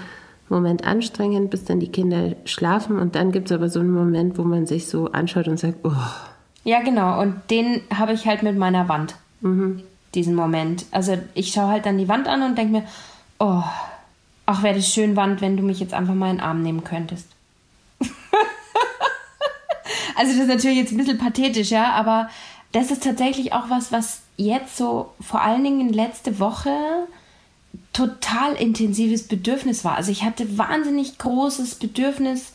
Moment 0.48 0.86
anstrengend, 0.86 1.50
bis 1.50 1.66
dann 1.66 1.80
die 1.80 1.92
Kinder 1.92 2.36
schlafen 2.46 3.00
und 3.00 3.16
dann 3.16 3.32
gibt 3.32 3.50
es 3.50 3.58
aber 3.58 3.70
so 3.70 3.80
einen 3.80 3.92
Moment, 3.92 4.38
wo 4.38 4.44
man 4.44 4.68
sich 4.68 4.88
so 4.88 5.12
anschaut 5.12 5.48
und 5.48 5.60
sagt, 5.60 5.80
oh. 5.84 5.92
Ja, 6.64 6.82
genau. 6.82 7.20
Und 7.20 7.42
den 7.50 7.82
habe 7.94 8.14
ich 8.14 8.26
halt 8.26 8.44
mit 8.44 8.56
meiner 8.56 8.88
Wand. 8.88 9.16
Mhm. 9.44 9.84
Diesen 10.16 10.36
Moment. 10.36 10.86
Also 10.92 11.18
ich 11.34 11.54
schaue 11.54 11.68
halt 11.70 11.86
dann 11.86 11.98
die 11.98 12.08
Wand 12.08 12.28
an 12.28 12.42
und 12.44 12.58
denke 12.58 12.74
mir, 12.74 12.84
oh, 13.40 13.64
ach, 14.46 14.64
wäre 14.64 14.76
das 14.76 14.92
schön, 14.92 15.16
Wand, 15.16 15.42
wenn 15.42 15.58
du 15.58 15.64
mich 15.64 15.80
jetzt 15.80 15.94
einfach 15.94 16.14
mal 16.14 16.32
in 16.32 16.38
den 16.38 16.46
Arm 16.46 16.62
nehmen 16.62 16.84
könntest. 16.84 17.28
also 20.16 20.32
das 20.32 20.42
ist 20.42 20.48
natürlich 20.48 20.78
jetzt 20.78 20.92
ein 20.92 20.98
bisschen 20.98 21.18
pathetisch, 21.18 21.70
ja, 21.72 21.92
aber 21.94 22.30
das 22.72 22.90
ist 22.90 23.04
tatsächlich 23.04 23.54
auch 23.54 23.70
was, 23.70 23.92
was 23.92 24.22
jetzt 24.38 24.78
so 24.78 25.14
vor 25.20 25.42
allen 25.42 25.64
Dingen 25.64 25.94
letzte 25.94 26.40
Woche 26.40 26.72
total 27.92 28.54
intensives 28.54 29.28
Bedürfnis 29.28 29.84
war. 29.84 29.96
Also 29.96 30.12
ich 30.12 30.24
hatte 30.24 30.58
wahnsinnig 30.58 31.18
großes 31.18 31.76
Bedürfnis, 31.76 32.54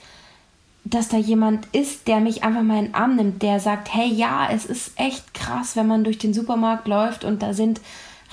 dass 0.84 1.08
da 1.08 1.16
jemand 1.16 1.66
ist, 1.72 2.08
der 2.08 2.20
mich 2.20 2.44
einfach 2.44 2.62
mal 2.62 2.78
in 2.78 2.86
den 2.86 2.94
Arm 2.94 3.16
nimmt, 3.16 3.42
der 3.42 3.60
sagt, 3.60 3.94
hey 3.94 4.08
ja, 4.08 4.48
es 4.50 4.64
ist 4.64 4.92
echt 4.96 5.34
krass, 5.34 5.76
wenn 5.76 5.86
man 5.86 6.04
durch 6.04 6.18
den 6.18 6.32
Supermarkt 6.32 6.88
läuft 6.88 7.24
und 7.24 7.42
da 7.42 7.52
sind 7.52 7.80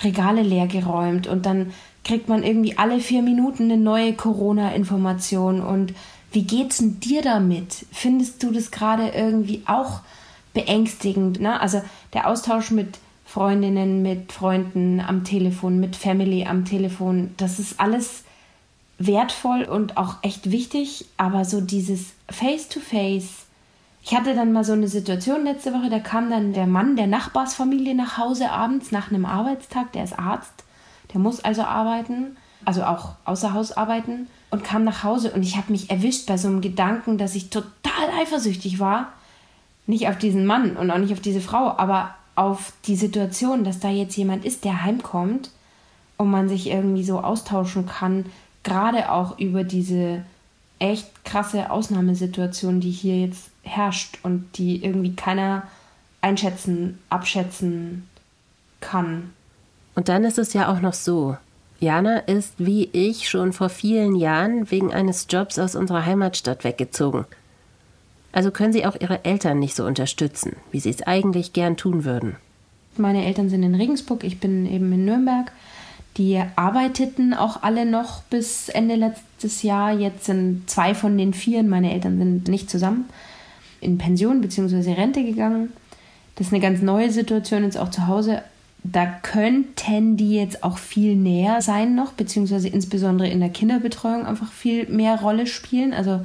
Regale 0.02 0.42
leer 0.42 0.66
geräumt 0.66 1.26
und 1.26 1.46
dann 1.46 1.72
kriegt 2.04 2.28
man 2.28 2.42
irgendwie 2.42 2.78
alle 2.78 3.00
vier 3.00 3.22
Minuten 3.22 3.64
eine 3.64 3.76
neue 3.76 4.12
Corona-Information 4.12 5.60
und 5.60 5.94
wie 6.32 6.42
geht's 6.42 6.78
denn 6.78 7.00
dir 7.00 7.22
damit? 7.22 7.86
Findest 7.92 8.42
du 8.42 8.50
das 8.50 8.70
gerade 8.70 9.08
irgendwie 9.08 9.62
auch 9.66 10.00
beängstigend? 10.52 11.40
Ne? 11.40 11.60
Also 11.60 11.80
der 12.12 12.28
Austausch 12.28 12.70
mit 12.70 12.98
Freundinnen, 13.24 14.02
mit 14.02 14.32
Freunden 14.32 15.00
am 15.00 15.24
Telefon, 15.24 15.80
mit 15.80 15.96
Family 15.96 16.44
am 16.44 16.64
Telefon, 16.64 17.34
das 17.38 17.58
ist 17.58 17.80
alles 17.80 18.22
wertvoll 18.98 19.64
und 19.64 19.96
auch 19.96 20.16
echt 20.22 20.50
wichtig, 20.50 21.06
aber 21.16 21.44
so 21.44 21.60
dieses 21.60 22.12
Face-to-Face. 22.30 23.46
Ich 24.02 24.14
hatte 24.14 24.34
dann 24.34 24.52
mal 24.52 24.64
so 24.64 24.72
eine 24.72 24.88
Situation 24.88 25.44
letzte 25.44 25.72
Woche, 25.72 25.90
da 25.90 25.98
kam 25.98 26.30
dann 26.30 26.52
der 26.52 26.66
Mann 26.66 26.96
der 26.96 27.06
Nachbarsfamilie 27.06 27.94
nach 27.94 28.18
Hause 28.18 28.50
abends 28.50 28.92
nach 28.92 29.10
einem 29.10 29.26
Arbeitstag, 29.26 29.92
der 29.92 30.04
ist 30.04 30.18
Arzt, 30.18 30.64
der 31.12 31.20
muss 31.20 31.40
also 31.40 31.62
arbeiten, 31.62 32.36
also 32.64 32.84
auch 32.84 33.16
außer 33.24 33.52
Haus 33.52 33.72
arbeiten 33.72 34.28
und 34.50 34.64
kam 34.64 34.84
nach 34.84 35.02
Hause 35.02 35.32
und 35.32 35.42
ich 35.42 35.56
habe 35.56 35.72
mich 35.72 35.90
erwischt 35.90 36.26
bei 36.26 36.38
so 36.38 36.48
einem 36.48 36.60
Gedanken, 36.60 37.18
dass 37.18 37.34
ich 37.34 37.50
total 37.50 38.10
eifersüchtig 38.20 38.78
war. 38.78 39.12
Nicht 39.86 40.08
auf 40.08 40.18
diesen 40.18 40.46
Mann 40.46 40.76
und 40.76 40.90
auch 40.90 40.98
nicht 40.98 41.12
auf 41.12 41.20
diese 41.20 41.40
Frau, 41.40 41.76
aber 41.76 42.14
auf 42.34 42.72
die 42.86 42.96
Situation, 42.96 43.64
dass 43.64 43.80
da 43.80 43.88
jetzt 43.88 44.16
jemand 44.16 44.44
ist, 44.44 44.64
der 44.64 44.82
heimkommt 44.82 45.50
und 46.16 46.30
man 46.30 46.48
sich 46.48 46.68
irgendwie 46.68 47.04
so 47.04 47.20
austauschen 47.20 47.86
kann, 47.86 48.26
gerade 48.66 49.10
auch 49.10 49.38
über 49.38 49.64
diese 49.64 50.22
echt 50.78 51.24
krasse 51.24 51.70
Ausnahmesituation, 51.70 52.80
die 52.80 52.90
hier 52.90 53.20
jetzt 53.20 53.48
herrscht 53.62 54.18
und 54.22 54.58
die 54.58 54.84
irgendwie 54.84 55.14
keiner 55.14 55.62
einschätzen, 56.20 56.98
abschätzen 57.08 58.06
kann. 58.80 59.30
Und 59.94 60.08
dann 60.08 60.24
ist 60.24 60.38
es 60.38 60.52
ja 60.52 60.70
auch 60.70 60.80
noch 60.80 60.92
so. 60.92 61.36
Jana 61.78 62.18
ist 62.18 62.54
wie 62.58 62.88
ich 62.92 63.28
schon 63.28 63.52
vor 63.52 63.68
vielen 63.68 64.16
Jahren 64.16 64.70
wegen 64.70 64.92
eines 64.92 65.26
Jobs 65.30 65.58
aus 65.58 65.76
unserer 65.76 66.04
Heimatstadt 66.04 66.64
weggezogen. 66.64 67.24
Also 68.32 68.50
können 68.50 68.72
sie 68.72 68.84
auch 68.84 68.96
ihre 69.00 69.24
Eltern 69.24 69.58
nicht 69.60 69.76
so 69.76 69.84
unterstützen, 69.84 70.56
wie 70.72 70.80
sie 70.80 70.90
es 70.90 71.02
eigentlich 71.02 71.52
gern 71.52 71.76
tun 71.76 72.04
würden. 72.04 72.36
Meine 72.96 73.24
Eltern 73.24 73.48
sind 73.48 73.62
in 73.62 73.74
Regensburg, 73.74 74.24
ich 74.24 74.40
bin 74.40 74.66
eben 74.66 74.92
in 74.92 75.04
Nürnberg. 75.04 75.52
Die 76.16 76.40
arbeiteten 76.56 77.34
auch 77.34 77.62
alle 77.62 77.84
noch 77.84 78.22
bis 78.22 78.68
Ende 78.68 78.94
letztes 78.94 79.62
Jahr. 79.62 79.92
Jetzt 79.92 80.24
sind 80.24 80.68
zwei 80.68 80.94
von 80.94 81.16
den 81.18 81.34
vier, 81.34 81.62
meine 81.62 81.92
Eltern 81.92 82.18
sind 82.18 82.48
nicht 82.48 82.70
zusammen, 82.70 83.04
in 83.80 83.98
Pension 83.98 84.40
bzw. 84.40 84.92
Rente 84.92 85.22
gegangen. 85.24 85.72
Das 86.36 86.48
ist 86.48 86.52
eine 86.52 86.62
ganz 86.62 86.80
neue 86.80 87.10
Situation 87.10 87.64
jetzt 87.64 87.78
auch 87.78 87.90
zu 87.90 88.06
Hause. 88.06 88.42
Da 88.82 89.06
könnten 89.06 90.16
die 90.16 90.36
jetzt 90.36 90.62
auch 90.62 90.78
viel 90.78 91.16
näher 91.16 91.60
sein 91.60 91.94
noch, 91.94 92.12
beziehungsweise 92.12 92.68
insbesondere 92.68 93.28
in 93.28 93.40
der 93.40 93.48
Kinderbetreuung 93.48 94.24
einfach 94.24 94.52
viel 94.52 94.86
mehr 94.88 95.20
Rolle 95.20 95.46
spielen. 95.46 95.92
Also 95.92 96.24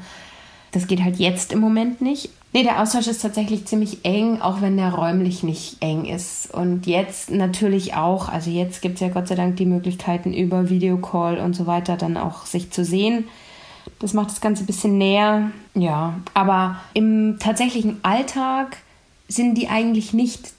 das 0.71 0.87
geht 0.87 1.03
halt 1.03 1.17
jetzt 1.17 1.51
im 1.51 1.59
Moment 1.59 2.01
nicht. 2.01 2.29
Nee, 2.53 2.63
der 2.63 2.81
Austausch 2.81 3.07
ist 3.07 3.21
tatsächlich 3.21 3.65
ziemlich 3.65 4.03
eng, 4.03 4.41
auch 4.41 4.61
wenn 4.61 4.75
der 4.75 4.93
räumlich 4.93 5.41
nicht 5.41 5.77
eng 5.79 6.03
ist. 6.03 6.53
Und 6.53 6.85
jetzt 6.85 7.31
natürlich 7.31 7.93
auch, 7.93 8.27
also 8.27 8.49
jetzt 8.49 8.81
gibt 8.81 8.95
es 8.95 9.01
ja 9.01 9.07
Gott 9.07 9.29
sei 9.29 9.35
Dank 9.35 9.55
die 9.55 9.65
Möglichkeiten 9.65 10.33
über 10.33 10.69
Videocall 10.69 11.37
und 11.37 11.55
so 11.55 11.65
weiter 11.65 11.95
dann 11.95 12.17
auch 12.17 12.45
sich 12.45 12.69
zu 12.71 12.83
sehen. 12.83 13.29
Das 13.99 14.13
macht 14.13 14.31
das 14.31 14.41
Ganze 14.41 14.63
ein 14.63 14.67
bisschen 14.67 14.97
näher. 14.97 15.51
Ja, 15.75 16.19
aber 16.33 16.75
im 16.93 17.37
tatsächlichen 17.39 17.99
Alltag 18.03 18.77
sind 19.29 19.57
die 19.57 19.69
eigentlich 19.69 20.11
nicht 20.11 20.51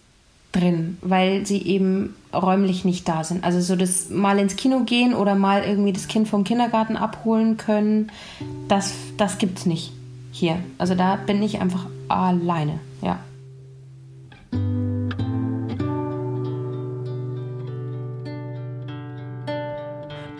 drin, 0.52 0.96
weil 1.02 1.44
sie 1.44 1.60
eben 1.60 2.14
räumlich 2.32 2.86
nicht 2.86 3.06
da 3.06 3.22
sind. 3.22 3.44
Also 3.44 3.60
so 3.60 3.76
das 3.76 4.08
mal 4.08 4.38
ins 4.38 4.56
Kino 4.56 4.80
gehen 4.84 5.12
oder 5.12 5.34
mal 5.34 5.62
irgendwie 5.62 5.92
das 5.92 6.08
Kind 6.08 6.26
vom 6.26 6.44
Kindergarten 6.44 6.96
abholen 6.96 7.58
können, 7.58 8.10
das, 8.68 8.94
das 9.18 9.36
gibt 9.36 9.58
es 9.58 9.66
nicht 9.66 9.92
hier. 10.32 10.58
Also 10.78 10.96
da 10.96 11.14
bin 11.14 11.40
ich 11.42 11.60
einfach 11.60 11.86
alleine, 12.08 12.80
ja. 13.02 13.20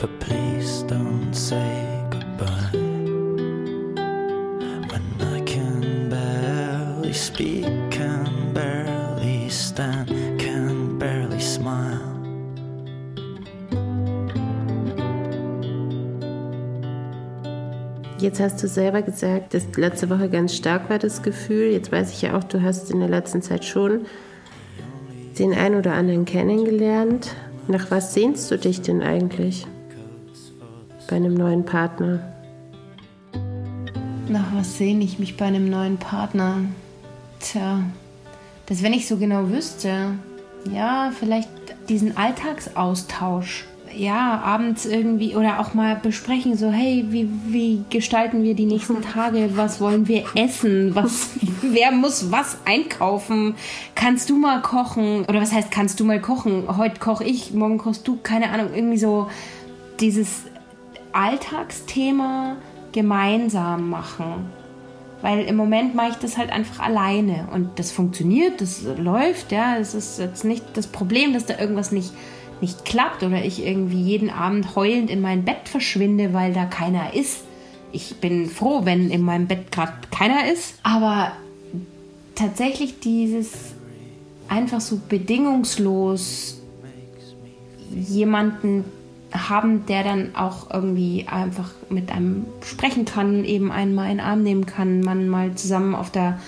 But 0.01 0.19
please 0.19 0.83
don't 0.89 1.33
say 1.33 2.05
goodbye 2.11 2.73
When 4.91 5.05
I 5.21 5.41
can 5.45 6.09
barely 6.11 7.13
speak, 7.13 7.92
Jetzt 18.23 18.39
hast 18.39 18.63
du 18.63 18.69
selber 18.69 19.03
gesagt, 19.03 19.53
dass 19.53 19.65
letzte 19.77 20.09
Woche 20.09 20.29
ganz 20.29 20.55
stark 20.55 20.89
war 20.89 21.01
das 21.01 21.23
Gefühl. 21.23 21.73
Jetzt 21.73 21.91
weiß 21.91 22.13
ich 22.13 22.23
ja 22.23 22.39
auch, 22.39 22.45
du 22.45 22.63
hast 22.63 22.89
in 22.93 23.01
der 23.01 23.09
letzten 23.09 23.43
Zeit 23.43 23.65
schon 23.65 24.07
den 25.41 25.53
einen 25.53 25.75
oder 25.75 25.95
anderen 25.95 26.25
kennengelernt. 26.25 27.35
Nach 27.67 27.91
was 27.91 28.15
sehnst 28.15 28.49
du 28.49 28.59
dich 28.59 28.81
denn 28.81 29.03
eigentlich 29.03 29.67
bei 31.11 31.17
einem 31.17 31.35
neuen 31.35 31.65
Partner? 31.65 32.21
Nach 34.29 34.55
was 34.55 34.79
sehne 34.79 35.03
ich 35.03 35.19
mich 35.19 35.37
bei 35.37 35.47
einem 35.47 35.69
neuen 35.69 35.97
Partner? 35.97 36.59
Tja, 37.41 37.83
das 38.67 38.85
wenn 38.85 38.93
ich 38.93 39.09
so 39.09 39.17
genau 39.17 39.51
wüsste. 39.51 40.13
Ja, 40.73 41.11
vielleicht 41.19 41.51
diesen 41.89 42.17
Alltagsaustausch 42.17 43.65
ja, 43.97 44.41
abends 44.45 44.87
irgendwie 44.87 45.37
oder 45.37 45.61
auch 45.61 45.75
mal 45.75 45.97
besprechen, 45.97 46.57
so, 46.57 46.71
hey, 46.71 47.07
wie, 47.09 47.29
wie 47.49 47.85
gestalten 47.91 48.43
wir 48.43 48.55
die 48.55 48.67
nächsten 48.67 49.03
Tage? 49.15 49.51
Was 49.55 49.81
wollen 49.81 50.09
wir 50.09 50.25
essen? 50.35 50.95
Was, 50.95 51.31
wer 51.63 51.93
muss 51.93 52.31
was 52.31 52.59
einkaufen? 52.65 53.55
Kannst 53.95 54.31
du 54.31 54.37
mal 54.37 54.63
kochen? 54.63 55.25
Oder 55.29 55.41
was 55.41 55.53
heißt, 55.53 55.71
kannst 55.71 56.01
du 56.01 56.05
mal 56.05 56.21
kochen? 56.21 56.65
Heute 56.77 57.01
koche 57.01 57.25
ich, 57.25 57.53
morgen 57.53 57.79
kochst 57.79 58.07
du, 58.09 58.19
keine 58.23 58.51
Ahnung, 58.51 58.69
irgendwie 58.75 58.99
so 58.99 59.29
dieses 60.01 60.43
Alltagsthema 61.13 62.57
gemeinsam 62.93 63.91
machen. 63.91 64.51
Weil 65.23 65.45
im 65.45 65.55
Moment 65.55 65.95
mache 65.95 66.11
ich 66.11 66.17
das 66.17 66.37
halt 66.37 66.51
einfach 66.51 66.81
alleine 66.81 67.47
und 67.53 67.79
das 67.79 67.93
funktioniert, 67.93 68.61
das 68.61 68.83
läuft, 68.99 69.53
ja. 69.53 69.77
Es 69.77 69.95
ist 69.95 70.19
jetzt 70.19 70.45
nicht 70.45 70.65
das 70.75 70.89
Problem, 70.89 71.33
dass 71.33 71.47
da 71.47 71.59
irgendwas 71.59 71.93
nicht 71.93 72.13
nicht 72.63 72.85
klappt 72.85 73.23
oder 73.23 73.45
ich 73.45 73.67
irgendwie 73.67 74.01
jeden 74.01 74.31
Abend 74.31 74.75
heulend 74.77 75.11
in 75.11 75.21
mein 75.21 75.45
Bett 75.45 75.69
verschwinde, 75.69 76.33
weil 76.33 76.55
da 76.55 76.65
keiner 76.65 77.13
ist. 77.13 77.43
Ich 77.91 78.17
bin 78.17 78.47
froh, 78.47 78.85
wenn 78.85 79.11
in 79.11 79.23
meinem 79.23 79.49
Bett 79.49 79.71
gerade 79.71 79.93
keiner 80.11 80.51
ist. 80.51 80.77
Aber 80.83 81.33
tatsächlich 82.35 83.01
dieses 83.01 83.75
einfach 84.49 84.81
so 84.81 85.01
bedingungslos 85.09 86.61
jemanden 87.95 88.85
haben, 89.33 89.85
der 89.87 90.05
dann 90.05 90.37
auch 90.37 90.71
irgendwie 90.73 91.27
einfach 91.27 91.71
mit 91.91 92.13
einem 92.13 92.47
sprechen 92.65 93.05
kann, 93.05 93.45
eben 93.45 93.73
einen 93.73 93.95
mal 93.95 94.11
in 94.11 94.19
den 94.19 94.27
Arm 94.27 94.43
nehmen 94.43 94.67
kann, 94.67 95.01
man 95.01 95.29
mal 95.29 95.55
zusammen 95.55 95.95
auf 95.95 96.11
der 96.11 96.39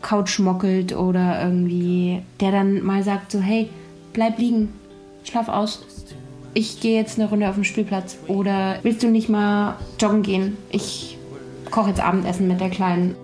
Couch 0.00 0.38
mockelt 0.38 0.96
oder 0.96 1.42
irgendwie, 1.42 2.22
der 2.40 2.50
dann 2.50 2.82
mal 2.82 3.02
sagt 3.02 3.30
so, 3.32 3.40
hey, 3.40 3.68
bleib 4.12 4.38
liegen, 4.38 4.70
schlaf 5.24 5.48
aus. 5.48 5.84
Ich 6.52 6.80
gehe 6.80 6.98
jetzt 6.98 7.18
eine 7.18 7.28
Runde 7.28 7.48
auf 7.48 7.54
den 7.54 7.64
Spielplatz. 7.64 8.18
Oder 8.26 8.78
willst 8.82 9.02
du 9.02 9.08
nicht 9.08 9.28
mal 9.28 9.76
joggen 10.00 10.22
gehen? 10.22 10.56
Ich 10.70 11.16
koche 11.70 11.90
jetzt 11.90 12.00
Abendessen 12.00 12.48
mit 12.48 12.60
der 12.60 12.70
Kleinen. 12.70 13.14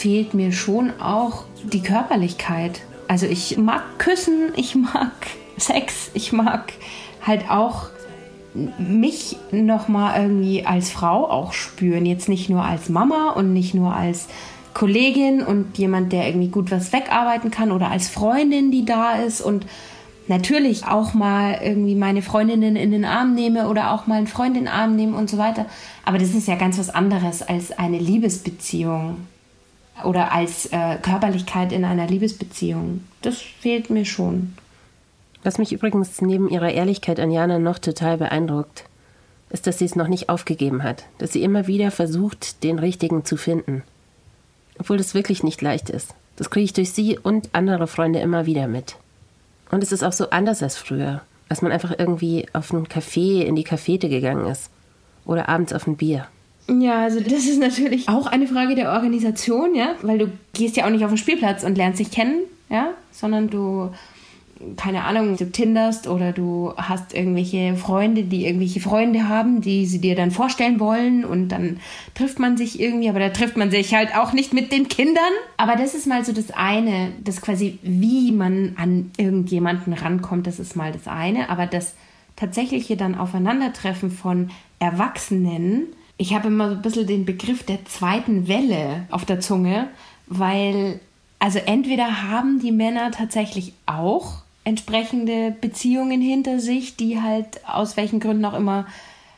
Fehlt 0.00 0.32
mir 0.32 0.50
schon 0.50 0.98
auch 0.98 1.44
die 1.62 1.82
Körperlichkeit. 1.82 2.80
Also 3.06 3.26
ich 3.26 3.58
mag 3.58 3.82
küssen, 3.98 4.52
ich 4.56 4.74
mag 4.74 5.12
Sex, 5.58 6.10
ich 6.14 6.32
mag 6.32 6.72
halt 7.20 7.50
auch 7.50 7.88
mich 8.78 9.36
noch 9.52 9.88
mal 9.88 10.22
irgendwie 10.22 10.64
als 10.64 10.90
Frau 10.90 11.30
auch 11.30 11.52
spüren, 11.52 12.06
jetzt 12.06 12.30
nicht 12.30 12.48
nur 12.48 12.64
als 12.64 12.88
Mama 12.88 13.32
und 13.32 13.52
nicht 13.52 13.74
nur 13.74 13.94
als 13.94 14.28
Kollegin 14.72 15.42
und 15.42 15.76
jemand, 15.76 16.14
der 16.14 16.26
irgendwie 16.26 16.48
gut 16.48 16.70
was 16.70 16.94
wegarbeiten 16.94 17.50
kann 17.50 17.70
oder 17.70 17.90
als 17.90 18.08
Freundin, 18.08 18.70
die 18.70 18.86
da 18.86 19.16
ist 19.16 19.42
und 19.42 19.66
natürlich 20.28 20.86
auch 20.86 21.12
mal 21.12 21.58
irgendwie 21.62 21.94
meine 21.94 22.22
Freundinnen 22.22 22.74
in 22.74 22.90
den 22.90 23.04
Arm 23.04 23.34
nehme 23.34 23.68
oder 23.68 23.92
auch 23.92 24.06
mal 24.06 24.16
einen 24.16 24.26
Freund 24.28 24.56
in 24.56 24.64
den 24.64 24.72
Arm 24.72 24.96
nehme 24.96 25.14
und 25.14 25.28
so 25.28 25.36
weiter. 25.36 25.66
Aber 26.06 26.16
das 26.16 26.30
ist 26.30 26.48
ja 26.48 26.54
ganz 26.54 26.78
was 26.78 26.88
anderes 26.88 27.42
als 27.42 27.78
eine 27.78 27.98
Liebesbeziehung 27.98 29.18
oder 30.04 30.32
als 30.32 30.66
äh, 30.66 30.96
Körperlichkeit 31.02 31.72
in 31.72 31.84
einer 31.84 32.06
Liebesbeziehung. 32.06 33.04
Das 33.22 33.38
fehlt 33.38 33.90
mir 33.90 34.04
schon. 34.04 34.54
Was 35.42 35.58
mich 35.58 35.72
übrigens 35.72 36.20
neben 36.20 36.48
ihrer 36.48 36.70
Ehrlichkeit 36.70 37.18
an 37.18 37.30
Jana 37.30 37.58
noch 37.58 37.78
total 37.78 38.18
beeindruckt, 38.18 38.84
ist, 39.50 39.66
dass 39.66 39.78
sie 39.78 39.84
es 39.84 39.96
noch 39.96 40.08
nicht 40.08 40.28
aufgegeben 40.28 40.82
hat, 40.82 41.04
dass 41.18 41.32
sie 41.32 41.42
immer 41.42 41.66
wieder 41.66 41.90
versucht, 41.90 42.62
den 42.62 42.78
richtigen 42.78 43.24
zu 43.24 43.36
finden. 43.36 43.82
Obwohl 44.78 44.96
das 44.96 45.14
wirklich 45.14 45.42
nicht 45.42 45.60
leicht 45.60 45.90
ist. 45.90 46.14
Das 46.36 46.50
kriege 46.50 46.64
ich 46.64 46.72
durch 46.72 46.92
sie 46.92 47.18
und 47.18 47.50
andere 47.52 47.86
Freunde 47.86 48.20
immer 48.20 48.46
wieder 48.46 48.66
mit. 48.66 48.96
Und 49.70 49.82
es 49.82 49.92
ist 49.92 50.02
auch 50.02 50.12
so 50.12 50.30
anders 50.30 50.62
als 50.62 50.76
früher, 50.76 51.22
als 51.48 51.62
man 51.62 51.72
einfach 51.72 51.94
irgendwie 51.98 52.46
auf 52.52 52.72
einen 52.72 52.86
Café 52.86 53.42
in 53.42 53.56
die 53.56 53.64
Cafete 53.64 54.08
gegangen 54.08 54.46
ist 54.46 54.70
oder 55.24 55.48
abends 55.48 55.72
auf 55.72 55.86
ein 55.86 55.96
Bier. 55.96 56.26
Ja, 56.78 57.02
also 57.02 57.20
das 57.20 57.46
ist 57.46 57.58
natürlich 57.58 58.08
auch 58.08 58.26
eine 58.26 58.46
Frage 58.46 58.74
der 58.74 58.92
Organisation, 58.92 59.74
ja, 59.74 59.96
weil 60.02 60.18
du 60.18 60.32
gehst 60.52 60.76
ja 60.76 60.86
auch 60.86 60.90
nicht 60.90 61.04
auf 61.04 61.10
den 61.10 61.18
Spielplatz 61.18 61.64
und 61.64 61.76
lernst 61.76 61.98
dich 61.98 62.10
kennen, 62.10 62.42
ja, 62.68 62.90
sondern 63.10 63.50
du 63.50 63.90
keine 64.76 65.04
Ahnung, 65.04 65.36
du 65.36 65.50
tinderst 65.50 66.06
oder 66.06 66.32
du 66.32 66.74
hast 66.76 67.14
irgendwelche 67.14 67.76
Freunde, 67.76 68.24
die 68.24 68.44
irgendwelche 68.44 68.80
Freunde 68.80 69.26
haben, 69.26 69.62
die 69.62 69.86
sie 69.86 70.00
dir 70.00 70.14
dann 70.14 70.30
vorstellen 70.30 70.78
wollen 70.78 71.24
und 71.24 71.48
dann 71.48 71.80
trifft 72.14 72.38
man 72.38 72.58
sich 72.58 72.78
irgendwie, 72.78 73.08
aber 73.08 73.20
da 73.20 73.30
trifft 73.30 73.56
man 73.56 73.70
sich 73.70 73.94
halt 73.94 74.14
auch 74.14 74.34
nicht 74.34 74.52
mit 74.52 74.70
den 74.70 74.88
Kindern. 74.88 75.32
Aber 75.56 75.76
das 75.76 75.94
ist 75.94 76.06
mal 76.06 76.26
so 76.26 76.32
das 76.32 76.50
eine, 76.50 77.12
das 77.24 77.40
quasi, 77.40 77.78
wie 77.82 78.32
man 78.32 78.74
an 78.76 79.10
irgendjemanden 79.16 79.94
rankommt, 79.94 80.46
das 80.46 80.60
ist 80.60 80.76
mal 80.76 80.92
das 80.92 81.08
eine, 81.08 81.48
aber 81.48 81.66
das 81.66 81.94
tatsächliche 82.36 82.98
dann 82.98 83.16
Aufeinandertreffen 83.16 84.10
von 84.10 84.50
Erwachsenen, 84.78 85.86
ich 86.20 86.34
habe 86.34 86.48
immer 86.48 86.68
so 86.68 86.76
ein 86.76 86.82
bisschen 86.82 87.06
den 87.06 87.24
Begriff 87.24 87.62
der 87.62 87.86
zweiten 87.86 88.46
Welle 88.46 89.06
auf 89.10 89.24
der 89.24 89.40
Zunge, 89.40 89.88
weil 90.26 91.00
also 91.38 91.58
entweder 91.58 92.30
haben 92.30 92.60
die 92.60 92.72
Männer 92.72 93.10
tatsächlich 93.10 93.72
auch 93.86 94.42
entsprechende 94.62 95.50
Beziehungen 95.50 96.20
hinter 96.20 96.60
sich, 96.60 96.94
die 96.96 97.22
halt 97.22 97.66
aus 97.66 97.96
welchen 97.96 98.20
Gründen 98.20 98.44
auch 98.44 98.52
immer 98.52 98.86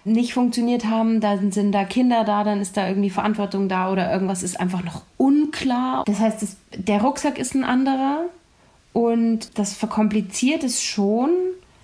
nicht 0.05 0.35
funktioniert 0.35 0.87
haben, 0.87 1.21
dann 1.21 1.53
sind 1.53 1.71
da 1.71 1.85
Kinder 1.85 2.25
da, 2.25 2.43
dann 2.43 2.61
ist 2.61 2.77
da 2.77 2.89
irgendwie 2.89 3.11
Verantwortung 3.11 3.69
da 3.69 3.93
oder 3.93 4.13
irgendwas 4.13 4.43
ist 4.43 4.59
einfach 4.59 4.83
noch 4.83 5.03
unklar. 5.17 6.03
Das 6.07 6.19
heißt, 6.19 6.43
das, 6.43 6.57
der 6.75 7.01
Rucksack 7.01 7.39
ist 7.39 7.55
ein 7.55 7.63
anderer 7.63 8.25
und 8.93 9.57
das 9.57 9.73
verkompliziert 9.75 10.65
es 10.65 10.83
schon, 10.83 11.31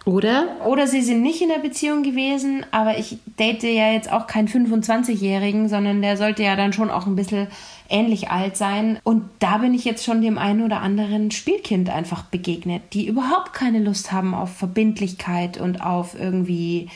oder? 0.08 0.56
Oder 0.64 0.86
sie 0.86 1.02
sind 1.02 1.20
nicht 1.20 1.42
in 1.42 1.50
der 1.50 1.58
Beziehung 1.58 2.02
gewesen, 2.02 2.64
aber 2.70 2.96
ich 2.96 3.18
date 3.38 3.62
ja 3.62 3.92
jetzt 3.92 4.10
auch 4.10 4.26
keinen 4.26 4.48
25-Jährigen, 4.48 5.68
sondern 5.68 6.00
der 6.00 6.16
sollte 6.16 6.42
ja 6.42 6.56
dann 6.56 6.72
schon 6.72 6.90
auch 6.90 7.06
ein 7.06 7.14
bisschen 7.14 7.48
ähnlich 7.90 8.30
alt 8.30 8.56
sein. 8.56 8.98
Und 9.04 9.24
da 9.38 9.58
bin 9.58 9.74
ich 9.74 9.84
jetzt 9.84 10.06
schon 10.06 10.22
dem 10.22 10.38
einen 10.38 10.64
oder 10.64 10.80
anderen 10.80 11.30
Spielkind 11.30 11.90
einfach 11.90 12.22
begegnet, 12.22 12.94
die 12.94 13.06
überhaupt 13.06 13.52
keine 13.52 13.80
Lust 13.80 14.10
haben 14.10 14.32
auf 14.32 14.50
Verbindlichkeit 14.56 15.60
und 15.60 15.82
auf 15.82 16.18
irgendwie 16.18 16.88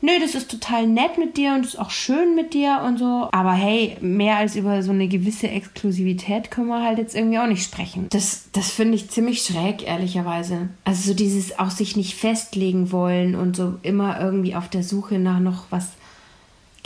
nö, 0.00 0.12
das 0.20 0.34
ist 0.34 0.50
total 0.50 0.86
nett 0.86 1.18
mit 1.18 1.36
dir 1.36 1.54
und 1.54 1.64
ist 1.64 1.78
auch 1.78 1.90
schön 1.90 2.34
mit 2.34 2.54
dir 2.54 2.82
und 2.86 2.98
so. 2.98 3.28
Aber 3.32 3.52
hey, 3.52 3.96
mehr 4.00 4.36
als 4.36 4.56
über 4.56 4.82
so 4.82 4.92
eine 4.92 5.08
gewisse 5.08 5.48
Exklusivität 5.48 6.50
können 6.50 6.68
wir 6.68 6.82
halt 6.82 6.98
jetzt 6.98 7.14
irgendwie 7.14 7.38
auch 7.38 7.46
nicht 7.46 7.64
sprechen. 7.64 8.06
Das, 8.10 8.48
das 8.52 8.70
finde 8.70 8.94
ich 8.94 9.10
ziemlich 9.10 9.42
schräg, 9.42 9.86
ehrlicherweise. 9.86 10.68
Also 10.84 11.08
so 11.10 11.14
dieses 11.14 11.58
auch 11.58 11.70
sich 11.70 11.96
nicht 11.96 12.14
festlegen 12.14 12.92
wollen 12.92 13.34
und 13.34 13.56
so 13.56 13.74
immer 13.82 14.20
irgendwie 14.20 14.54
auf 14.54 14.68
der 14.68 14.82
Suche 14.82 15.18
nach 15.18 15.40
noch 15.40 15.66
was 15.70 15.92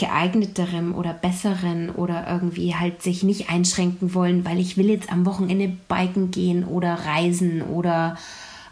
geeigneterem 0.01 0.95
oder 0.95 1.13
besseren 1.13 1.91
oder 1.91 2.27
irgendwie 2.27 2.75
halt 2.75 3.03
sich 3.03 3.23
nicht 3.23 3.51
einschränken 3.51 4.15
wollen, 4.15 4.47
weil 4.47 4.59
ich 4.59 4.79
will 4.79 4.89
jetzt 4.89 5.13
am 5.13 5.27
Wochenende 5.27 5.77
biken 5.89 6.31
gehen 6.31 6.65
oder 6.65 6.95
reisen 6.95 7.61
oder 7.61 8.17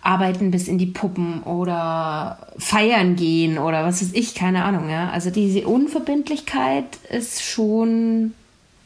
arbeiten 0.08 0.50
bis 0.50 0.68
in 0.68 0.78
die 0.78 0.86
Puppen 0.86 1.42
oder 1.42 2.38
feiern 2.56 3.14
gehen 3.14 3.58
oder 3.58 3.84
was 3.84 4.00
weiß 4.00 4.12
ich, 4.14 4.34
keine 4.34 4.64
Ahnung, 4.64 4.88
ja. 4.88 5.10
Also 5.10 5.28
diese 5.28 5.68
Unverbindlichkeit 5.68 6.96
ist 7.10 7.42
schon, 7.42 8.32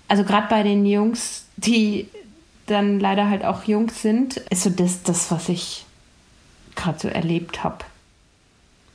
also 0.09 0.25
gerade 0.25 0.49
bei 0.51 0.65
den 0.65 0.85
Jungs, 0.85 1.47
die 1.57 2.09
dann 2.67 2.99
leider 2.99 3.31
halt 3.31 3.45
auch 3.45 3.65
Jungs 3.65 4.03
sind, 4.03 4.39
ist 4.51 4.65
so 4.65 4.71
das, 4.71 5.05
das 5.05 5.31
was 5.31 5.49
ich 5.49 5.85
gerade 6.75 6.99
so 6.99 7.07
erlebt 7.07 7.63
habe. 7.63 7.85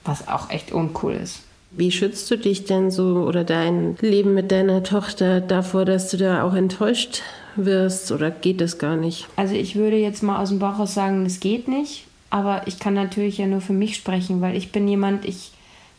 Was 0.03 0.27
auch 0.27 0.49
echt 0.49 0.73
uncool 0.73 1.13
ist. 1.13 1.43
Wie 1.71 1.91
schützt 1.91 2.29
du 2.29 2.37
dich 2.37 2.65
denn 2.65 2.91
so 2.91 3.25
oder 3.25 3.45
dein 3.45 3.95
Leben 4.01 4.33
mit 4.33 4.51
deiner 4.51 4.83
Tochter 4.83 5.39
davor, 5.39 5.85
dass 5.85 6.11
du 6.11 6.17
da 6.17 6.43
auch 6.43 6.53
enttäuscht 6.53 7.21
wirst 7.55 8.11
oder 8.11 8.31
geht 8.31 8.59
das 8.59 8.79
gar 8.79 8.97
nicht? 8.97 9.27
Also 9.37 9.53
ich 9.53 9.75
würde 9.75 9.97
jetzt 9.97 10.23
mal 10.23 10.41
aus 10.41 10.49
dem 10.49 10.59
Bauch 10.59 10.79
aus 10.79 10.93
sagen, 10.93 11.25
es 11.25 11.39
geht 11.39 11.69
nicht. 11.69 12.06
Aber 12.29 12.67
ich 12.67 12.79
kann 12.79 12.93
natürlich 12.93 13.37
ja 13.37 13.47
nur 13.47 13.61
für 13.61 13.73
mich 13.73 13.95
sprechen, 13.95 14.41
weil 14.41 14.55
ich 14.55 14.71
bin 14.71 14.87
jemand, 14.87 15.25
ich, 15.25 15.51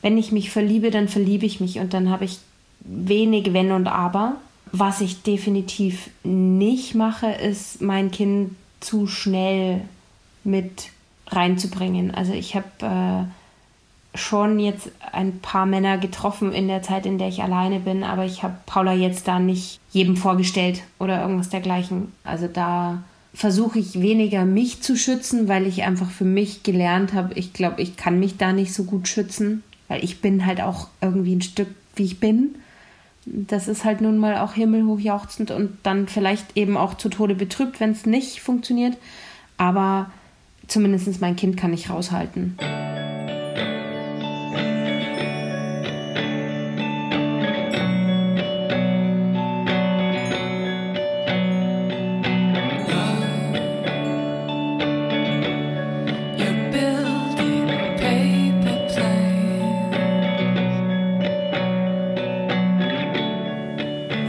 wenn 0.03 0.19
ich 0.19 0.33
mich 0.33 0.51
verliebe, 0.51 0.91
dann 0.91 1.09
verliebe 1.09 1.47
ich 1.47 1.61
mich 1.61 1.79
und 1.79 1.95
dann 1.95 2.11
habe 2.11 2.25
ich 2.25 2.39
wenig 2.81 3.53
Wenn 3.53 3.73
und 3.73 3.87
Aber. 3.87 4.37
Was 4.71 5.01
ich 5.01 5.23
definitiv 5.23 6.11
nicht 6.25 6.95
mache, 6.95 7.31
ist 7.31 7.81
mein 7.81 8.11
Kind 8.11 8.55
zu 8.81 9.07
schnell 9.07 9.81
mit 10.45 10.91
reinzubringen. 11.29 12.15
Also 12.15 12.33
ich 12.33 12.55
habe 12.55 12.67
äh, 14.15 14.19
schon 14.19 14.59
jetzt 14.59 14.91
ein 15.13 15.41
paar 15.41 15.67
Männer 15.67 15.99
getroffen 15.99 16.53
in 16.53 16.69
der 16.69 16.83
Zeit, 16.83 17.07
in 17.07 17.19
der 17.19 17.29
ich 17.29 17.43
alleine 17.43 17.81
bin, 17.81 18.05
aber 18.05 18.25
ich 18.25 18.43
habe 18.43 18.57
Paula 18.67 18.93
jetzt 18.93 19.29
da 19.29 19.39
nicht 19.39 19.81
jedem 19.91 20.17
vorgestellt 20.17 20.83
oder 20.99 21.23
irgendwas 21.23 21.49
dergleichen. 21.49 22.13
Also 22.25 22.47
da 22.47 23.03
versuche 23.35 23.79
ich 23.79 24.01
weniger 24.01 24.45
mich 24.45 24.81
zu 24.81 24.97
schützen, 24.97 25.49
weil 25.49 25.67
ich 25.67 25.85
einfach 25.85 26.11
für 26.11 26.25
mich 26.25 26.63
gelernt 26.63 27.13
habe, 27.13 27.35
ich 27.35 27.53
glaube, 27.53 27.83
ich 27.83 27.97
kann 27.97 28.19
mich 28.19 28.37
da 28.37 28.53
nicht 28.53 28.73
so 28.73 28.85
gut 28.85 29.09
schützen, 29.09 29.63
weil 29.87 30.03
ich 30.03 30.21
bin 30.21 30.47
halt 30.47 30.61
auch 30.61 30.89
irgendwie 31.01 31.37
ein 31.37 31.43
Stück, 31.43 31.69
wie 31.95 32.05
ich 32.05 32.21
bin 32.21 32.55
das 33.31 33.69
ist 33.69 33.85
halt 33.85 34.01
nun 34.01 34.19
mal 34.19 34.39
auch 34.39 34.55
himmelhoch 34.55 35.01
jauchzend 35.01 35.51
und 35.51 35.77
dann 35.83 36.09
vielleicht 36.09 36.57
eben 36.57 36.77
auch 36.77 36.95
zu 36.95 37.09
Tode 37.09 37.35
betrübt, 37.35 37.81
wenn 37.81 37.91
es 37.91 38.07
nicht 38.07 38.41
funktioniert. 38.41 38.97
Aber 39.57 40.11
zumindest 40.67 41.21
mein 41.21 41.37
Kind 41.37 41.57
kann 41.57 41.73
ich 41.73 41.91
raushalten. 41.91 42.57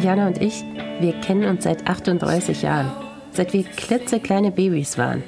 Jana 0.01 0.27
und 0.27 0.41
ich, 0.41 0.63
wir 1.01 1.13
kennen 1.13 1.43
uns 1.43 1.65
seit 1.65 1.87
38 1.87 2.61
Jahren, 2.61 2.89
seit 3.33 3.51
wir 3.51 3.63
klitzekleine 3.63 4.49
Babys 4.49 4.97
waren. 4.97 5.23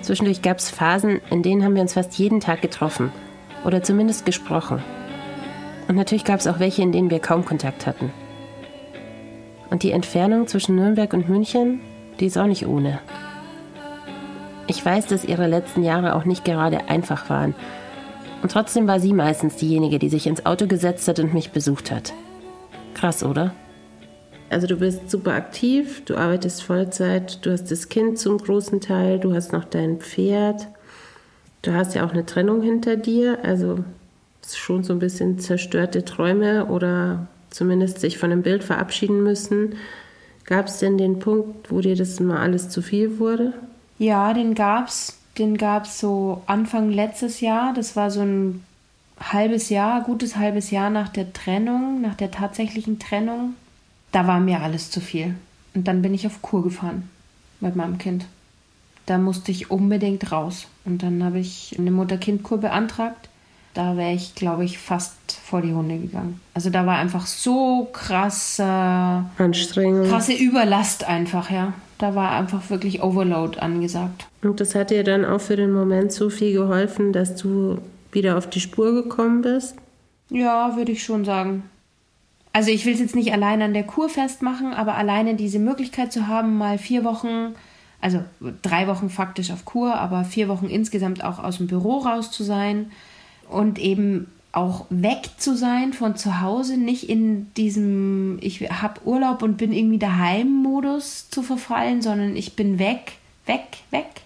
Zwischendurch 0.00 0.42
gab 0.42 0.58
es 0.58 0.70
Phasen, 0.70 1.20
in 1.30 1.42
denen 1.42 1.64
haben 1.64 1.74
wir 1.74 1.82
uns 1.82 1.94
fast 1.94 2.16
jeden 2.18 2.38
Tag 2.38 2.62
getroffen 2.62 3.10
oder 3.64 3.82
zumindest 3.82 4.26
gesprochen. 4.26 4.82
Und 5.88 5.96
natürlich 5.96 6.24
gab 6.24 6.38
es 6.38 6.46
auch 6.46 6.60
welche, 6.60 6.82
in 6.82 6.92
denen 6.92 7.10
wir 7.10 7.18
kaum 7.18 7.44
Kontakt 7.44 7.86
hatten. 7.86 8.12
Und 9.70 9.82
die 9.82 9.90
Entfernung 9.90 10.46
zwischen 10.46 10.76
Nürnberg 10.76 11.12
und 11.12 11.28
München, 11.28 11.80
die 12.20 12.26
ist 12.26 12.38
auch 12.38 12.46
nicht 12.46 12.66
ohne. 12.66 13.00
Ich 14.68 14.84
weiß, 14.84 15.06
dass 15.06 15.24
ihre 15.24 15.48
letzten 15.48 15.82
Jahre 15.82 16.14
auch 16.14 16.24
nicht 16.24 16.44
gerade 16.44 16.88
einfach 16.88 17.28
waren. 17.28 17.54
Und 18.40 18.52
trotzdem 18.52 18.86
war 18.86 19.00
sie 19.00 19.12
meistens 19.12 19.56
diejenige, 19.56 19.98
die 19.98 20.10
sich 20.10 20.26
ins 20.26 20.46
Auto 20.46 20.68
gesetzt 20.68 21.08
hat 21.08 21.18
und 21.18 21.34
mich 21.34 21.50
besucht 21.50 21.90
hat. 21.90 22.12
Krass, 22.94 23.24
oder? 23.24 23.52
Also 24.54 24.68
du 24.68 24.76
bist 24.76 25.10
super 25.10 25.32
aktiv, 25.32 26.04
du 26.04 26.16
arbeitest 26.16 26.62
Vollzeit, 26.62 27.44
du 27.44 27.50
hast 27.50 27.72
das 27.72 27.88
Kind 27.88 28.20
zum 28.20 28.38
großen 28.38 28.80
Teil, 28.80 29.18
du 29.18 29.34
hast 29.34 29.52
noch 29.52 29.64
dein 29.64 29.98
Pferd, 29.98 30.68
du 31.62 31.74
hast 31.74 31.96
ja 31.96 32.06
auch 32.06 32.12
eine 32.12 32.24
Trennung 32.24 32.62
hinter 32.62 32.94
dir, 32.94 33.40
also 33.42 33.80
schon 34.46 34.84
so 34.84 34.92
ein 34.92 35.00
bisschen 35.00 35.40
zerstörte 35.40 36.04
Träume 36.04 36.66
oder 36.66 37.26
zumindest 37.50 37.98
sich 37.98 38.16
von 38.16 38.30
einem 38.30 38.42
Bild 38.42 38.62
verabschieden 38.62 39.24
müssen. 39.24 39.74
Gab 40.44 40.68
es 40.68 40.78
denn 40.78 40.98
den 40.98 41.18
Punkt, 41.18 41.72
wo 41.72 41.80
dir 41.80 41.96
das 41.96 42.20
mal 42.20 42.38
alles 42.38 42.68
zu 42.68 42.80
viel 42.80 43.18
wurde? 43.18 43.54
Ja, 43.98 44.32
den 44.34 44.54
gab's. 44.54 45.18
Den 45.36 45.56
gab 45.56 45.86
es 45.86 45.98
so 45.98 46.42
Anfang 46.46 46.90
letztes 46.90 47.40
Jahr. 47.40 47.74
Das 47.74 47.96
war 47.96 48.12
so 48.12 48.20
ein 48.20 48.62
halbes 49.18 49.68
Jahr, 49.68 50.04
gutes 50.04 50.36
halbes 50.36 50.70
Jahr 50.70 50.90
nach 50.90 51.08
der 51.08 51.32
Trennung, 51.32 52.00
nach 52.00 52.14
der 52.14 52.30
tatsächlichen 52.30 53.00
Trennung 53.00 53.54
da 54.14 54.26
war 54.26 54.40
mir 54.40 54.62
alles 54.62 54.90
zu 54.90 55.00
viel. 55.00 55.34
Und 55.74 55.88
dann 55.88 56.00
bin 56.00 56.14
ich 56.14 56.26
auf 56.26 56.40
Kur 56.40 56.62
gefahren 56.62 57.10
mit 57.60 57.74
meinem 57.74 57.98
Kind. 57.98 58.26
Da 59.06 59.18
musste 59.18 59.50
ich 59.50 59.70
unbedingt 59.70 60.30
raus. 60.30 60.68
Und 60.84 61.02
dann 61.02 61.22
habe 61.24 61.40
ich 61.40 61.74
eine 61.78 61.90
Mutter-Kind-Kur 61.90 62.58
beantragt. 62.58 63.28
Da 63.74 63.96
wäre 63.96 64.12
ich, 64.12 64.36
glaube 64.36 64.64
ich, 64.64 64.78
fast 64.78 65.14
vor 65.44 65.62
die 65.62 65.74
Hunde 65.74 65.98
gegangen. 65.98 66.40
Also 66.54 66.70
da 66.70 66.86
war 66.86 66.96
einfach 66.96 67.26
so 67.26 67.88
krasse 67.92 69.24
Anstrengung. 69.36 70.08
Krasse 70.08 70.32
Überlast 70.32 71.04
einfach, 71.04 71.50
ja. 71.50 71.72
Da 71.98 72.14
war 72.14 72.30
einfach 72.30 72.70
wirklich 72.70 73.02
Overload 73.02 73.58
angesagt. 73.58 74.28
Und 74.42 74.60
das 74.60 74.76
hat 74.76 74.90
dir 74.90 75.02
dann 75.02 75.24
auch 75.24 75.40
für 75.40 75.56
den 75.56 75.72
Moment 75.72 76.12
so 76.12 76.30
viel 76.30 76.52
geholfen, 76.52 77.12
dass 77.12 77.34
du 77.34 77.78
wieder 78.12 78.38
auf 78.38 78.48
die 78.48 78.60
Spur 78.60 78.94
gekommen 78.94 79.42
bist? 79.42 79.74
Ja, 80.30 80.76
würde 80.76 80.92
ich 80.92 81.02
schon 81.02 81.24
sagen 81.24 81.64
also 82.54 82.70
ich 82.70 82.86
will 82.86 82.94
es 82.94 83.00
jetzt 83.00 83.16
nicht 83.16 83.32
allein 83.32 83.60
an 83.62 83.74
der 83.74 83.82
Kur 83.82 84.08
festmachen, 84.08 84.74
aber 84.74 84.94
alleine 84.94 85.34
diese 85.34 85.58
Möglichkeit 85.58 86.12
zu 86.12 86.28
haben, 86.28 86.56
mal 86.56 86.78
vier 86.78 87.02
Wochen, 87.02 87.56
also 88.00 88.22
drei 88.62 88.86
Wochen 88.86 89.10
faktisch 89.10 89.50
auf 89.50 89.64
Kur, 89.64 89.96
aber 89.96 90.24
vier 90.24 90.46
Wochen 90.46 90.68
insgesamt 90.68 91.24
auch 91.24 91.42
aus 91.42 91.56
dem 91.56 91.66
Büro 91.66 91.98
raus 91.98 92.30
zu 92.30 92.44
sein 92.44 92.92
und 93.50 93.80
eben 93.80 94.28
auch 94.52 94.86
weg 94.88 95.30
zu 95.36 95.56
sein 95.56 95.92
von 95.92 96.14
zu 96.14 96.40
Hause, 96.42 96.76
nicht 96.76 97.08
in 97.08 97.52
diesem 97.54 98.38
ich 98.40 98.60
habe 98.70 99.04
Urlaub 99.04 99.42
und 99.42 99.56
bin 99.56 99.72
irgendwie 99.72 99.98
daheim 99.98 100.62
Modus 100.62 101.28
zu 101.30 101.42
verfallen, 101.42 102.02
sondern 102.02 102.36
ich 102.36 102.54
bin 102.54 102.78
weg, 102.78 103.14
weg, 103.46 103.66
weg 103.90 104.22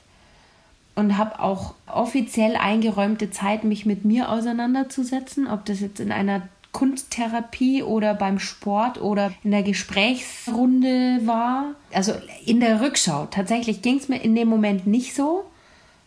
und 0.97 1.17
habe 1.17 1.41
auch 1.41 1.73
offiziell 1.87 2.57
eingeräumte 2.57 3.31
Zeit, 3.31 3.65
mich 3.65 3.87
mit 3.87 4.05
mir 4.05 4.31
auseinanderzusetzen, 4.31 5.47
ob 5.47 5.65
das 5.65 5.81
jetzt 5.81 5.99
in 5.99 6.13
einer 6.13 6.43
Kunsttherapie 6.79 7.83
oder 7.83 8.15
beim 8.15 8.39
Sport 8.39 9.01
oder 9.01 9.33
in 9.43 9.51
der 9.51 9.65
Gesprächsrunde 9.65 11.19
war. 11.25 11.75
Also 11.93 12.15
in 12.47 12.61
der 12.61 12.81
Rückschau. 12.81 13.27
Tatsächlich 13.33 13.83
ging 13.83 13.99
es 13.99 14.09
mir 14.09 14.19
in 14.19 14.37
dem 14.37 14.47
Moment 14.47 14.87
nicht 14.87 15.13
so. 15.13 15.45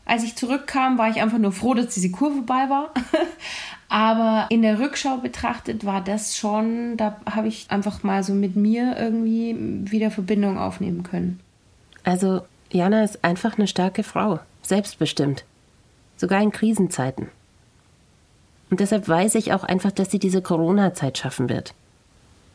Als 0.06 0.24
ich 0.24 0.38
zurückkam, 0.38 0.98
war 0.98 1.10
ich 1.10 1.22
einfach 1.22 1.40
nur 1.40 1.52
froh, 1.52 1.74
dass 1.74 1.94
diese 1.94 2.10
Kur 2.10 2.32
vorbei 2.32 2.70
war. 2.70 2.94
Aber 3.90 4.48
in 4.50 4.62
der 4.62 4.80
Rückschau 4.80 5.18
betrachtet 5.18 5.86
war 5.86 6.00
das 6.00 6.38
schon, 6.38 6.96
da 6.96 7.20
habe 7.30 7.50
ich 7.50 7.66
einfach 7.70 8.04
mal 8.04 8.24
so 8.24 8.34
mit 8.34 8.56
mir 8.56 8.96
irgendwie 8.98 9.54
wieder 9.92 10.10
Verbindung 10.10 10.58
aufnehmen 10.58 11.04
können. 11.04 11.42
Also 12.06 12.44
Jana 12.72 13.04
ist 13.04 13.26
einfach 13.26 13.58
eine 13.58 13.68
starke 13.68 14.04
Frau, 14.04 14.40
selbstbestimmt. 14.62 15.44
Sogar 16.16 16.42
in 16.42 16.54
Krisenzeiten. 16.54 17.28
Und 18.72 18.80
deshalb 18.80 19.08
weiß 19.08 19.36
ich 19.36 19.54
auch 19.54 19.64
einfach, 19.64 19.92
dass 19.92 20.10
sie 20.10 20.18
diese 20.18 20.42
Corona-Zeit 20.42 21.18
schaffen 21.18 21.50
wird. 21.50 21.76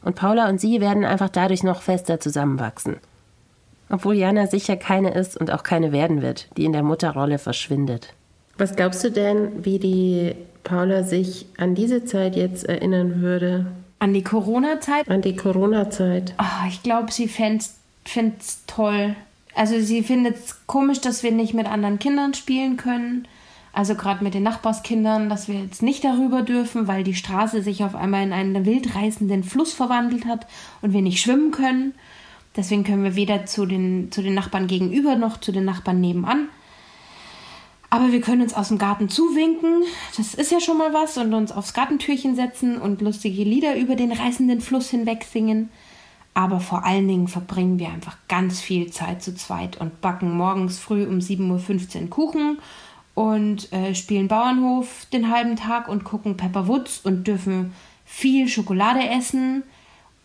Und 0.03 0.17
Paula 0.17 0.49
und 0.49 0.61
sie 0.61 0.81
werden 0.81 1.05
einfach 1.05 1.29
dadurch 1.29 1.63
noch 1.63 1.83
fester 1.83 2.19
zusammenwachsen. 2.19 2.97
Obwohl 3.91 4.15
Jana 4.15 4.47
sicher 4.47 4.77
keine 4.77 5.15
ist 5.15 5.37
und 5.37 5.53
auch 5.53 5.63
keine 5.63 5.93
werden 5.93 6.23
wird, 6.23 6.49
die 6.57 6.65
in 6.65 6.73
der 6.73 6.83
Mutterrolle 6.83 7.39
verschwindet. 7.39 8.15
Was 8.57 8.75
glaubst 8.75 9.05
du 9.05 9.11
denn, 9.11 9.65
wie 9.65 9.79
die 9.79 10.35
Paula 10.65 11.03
sich 11.03 11.47
an 11.59 11.75
diese 11.75 12.05
Zeit 12.05 12.35
jetzt 12.35 12.65
erinnern 12.65 13.21
würde? 13.21 13.67
An 13.99 14.15
die 14.15 14.25
Corona-Zeit? 14.25 15.09
An 15.09 15.23
die 15.23 15.37
Corona-Zeit. 15.37 16.35
Oh, 16.39 16.69
ich 16.69 16.83
glaube, 16.83 17.13
sie 17.13 17.29
fände 17.29 17.63
es 18.39 18.65
toll. 18.67 19.15
Also 19.55 19.81
sie 19.81 20.03
findet 20.03 20.37
es 20.37 20.67
komisch, 20.67 21.01
dass 21.01 21.23
wir 21.23 21.33
nicht 21.33 21.53
mit 21.53 21.67
anderen 21.67 21.99
Kindern 21.99 22.33
spielen 22.35 22.77
können. 22.77 23.29
Also 23.77 23.95
gerade 23.95 24.25
mit 24.25 24.33
den 24.33 24.43
Nachbarskindern, 24.43 25.29
dass 25.29 25.49
wir 25.49 25.57
jetzt 25.57 25.83
nicht 25.83 26.03
darüber 26.03 26.41
dürfen, 26.41 26.89
weil 26.89 27.05
die 27.05 27.15
Straße 27.15 27.61
sich 27.61 27.85
auf 27.85 27.95
einmal 27.95 28.23
in 28.23 28.33
einen 28.33 28.65
wildreißenden 28.65 29.45
Fluss 29.45 29.75
verwandelt 29.75 30.25
hat 30.25 30.47
und 30.81 30.95
wir 30.95 31.03
nicht 31.03 31.21
schwimmen 31.21 31.51
können. 31.51 31.93
Deswegen 32.57 32.85
können 32.85 33.05
wir 33.05 33.17
weder 33.17 33.45
zu 33.45 33.67
den, 33.67 34.11
zu 34.11 34.23
den 34.23 34.33
Nachbarn 34.33 34.67
gegenüber 34.67 35.17
noch 35.17 35.39
zu 35.41 35.53
den 35.53 35.67
Nachbarn 35.67 36.01
nebenan. 36.01 36.49
Aber 37.91 38.13
wir 38.13 38.23
können 38.23 38.41
uns 38.41 38.55
aus 38.55 38.69
dem 38.69 38.79
Garten 38.79 39.11
zuwinken, 39.11 39.83
das 40.17 40.33
ist 40.33 40.51
ja 40.51 40.61
schon 40.61 40.79
mal 40.79 40.95
was, 40.95 41.19
und 41.19 41.35
uns 41.35 41.53
aufs 41.53 41.75
Gartentürchen 41.75 42.35
setzen 42.35 42.79
und 42.79 43.03
lustige 43.03 43.45
Lieder 43.45 43.77
über 43.77 43.95
den 43.95 44.11
reißenden 44.11 44.63
Fluss 44.63 44.89
hinweg 44.89 45.25
singen. 45.25 45.69
Aber 46.33 46.61
vor 46.61 46.87
allen 46.87 47.09
Dingen 47.09 47.29
verbringen 47.29 47.79
wir 47.79 47.91
einfach 47.91 48.17
ganz 48.27 48.59
viel 48.59 48.91
Zeit 48.91 49.23
zu 49.23 49.35
zweit 49.35 49.79
und 49.79 50.01
backen 50.01 50.35
morgens 50.35 50.79
früh 50.79 51.05
um 51.05 51.19
7.15 51.19 52.05
Uhr 52.05 52.11
Kuchen 52.11 52.59
und 53.17 53.73
äh, 53.73 53.95
spielen 53.95 54.29
Bauernhof 54.29 55.07
den 55.11 55.31
halben 55.31 55.57
Tag 55.57 55.89
und 55.89 56.05
gucken 56.05 56.37
Pepper 56.37 56.69
Woods 56.69 57.01
und 57.03 57.27
dürfen 57.27 57.73
viel 58.05 58.47
Schokolade 58.47 59.09
essen. 59.09 59.63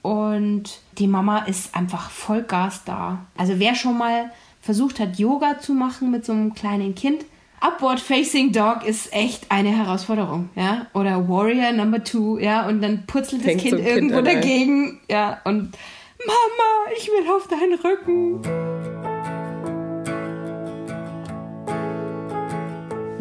Und 0.01 0.81
die 0.97 1.07
Mama 1.07 1.39
ist 1.39 1.73
einfach 1.73 2.09
Vollgas 2.09 2.83
da. 2.83 3.25
Also 3.37 3.59
wer 3.59 3.75
schon 3.75 3.97
mal 3.97 4.29
versucht 4.61 4.99
hat, 4.99 5.17
Yoga 5.17 5.59
zu 5.59 5.73
machen 5.73 6.11
mit 6.11 6.25
so 6.25 6.33
einem 6.33 6.53
kleinen 6.53 6.93
Kind, 6.93 7.23
Upward 7.61 8.01
Facing 8.01 8.51
Dog 8.51 8.85
ist 8.85 9.13
echt 9.13 9.49
eine 9.49 9.69
Herausforderung, 9.69 10.49
ja. 10.55 10.87
Oder 10.93 11.29
Warrior 11.29 11.71
Number 11.71 12.03
Two, 12.03 12.39
ja. 12.39 12.67
Und 12.67 12.81
dann 12.81 13.05
putzelt 13.05 13.45
das 13.45 13.55
Kind 13.55 13.71
so 13.71 13.77
irgendwo 13.77 14.15
kind 14.15 14.27
dagegen, 14.27 14.99
ja. 15.09 15.39
Und 15.45 15.77
Mama, 16.25 16.91
ich 16.97 17.07
will 17.07 17.31
auf 17.31 17.47
deinen 17.47 17.75
Rücken. 17.75 18.70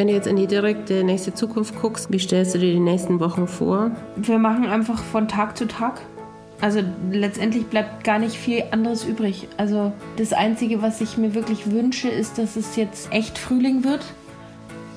Wenn 0.01 0.09
du 0.09 0.15
jetzt 0.15 0.27
in 0.27 0.37
die 0.37 0.47
direkte 0.47 1.05
nächste 1.05 1.35
Zukunft 1.35 1.79
guckst, 1.79 2.11
wie 2.11 2.19
stellst 2.19 2.55
du 2.55 2.59
dir 2.59 2.73
die 2.73 2.81
nächsten 2.81 3.21
Wochen 3.21 3.47
vor? 3.47 3.91
Wir 4.17 4.39
machen 4.39 4.65
einfach 4.65 5.05
von 5.05 5.29
Tag 5.29 5.59
zu 5.59 5.67
Tag. 5.69 6.01
Also 6.59 6.81
letztendlich 7.13 7.67
bleibt 7.67 8.03
gar 8.03 8.19
nicht 8.19 8.35
viel 8.35 8.63
anderes 8.71 9.05
übrig. 9.05 9.47
Also 9.59 9.93
das 10.17 10.33
Einzige, 10.33 10.81
was 10.81 11.03
ich 11.03 11.19
mir 11.19 11.35
wirklich 11.35 11.71
wünsche, 11.71 12.09
ist, 12.09 12.39
dass 12.39 12.57
es 12.57 12.77
jetzt 12.77 13.13
echt 13.13 13.37
Frühling 13.37 13.85
wird. 13.85 14.01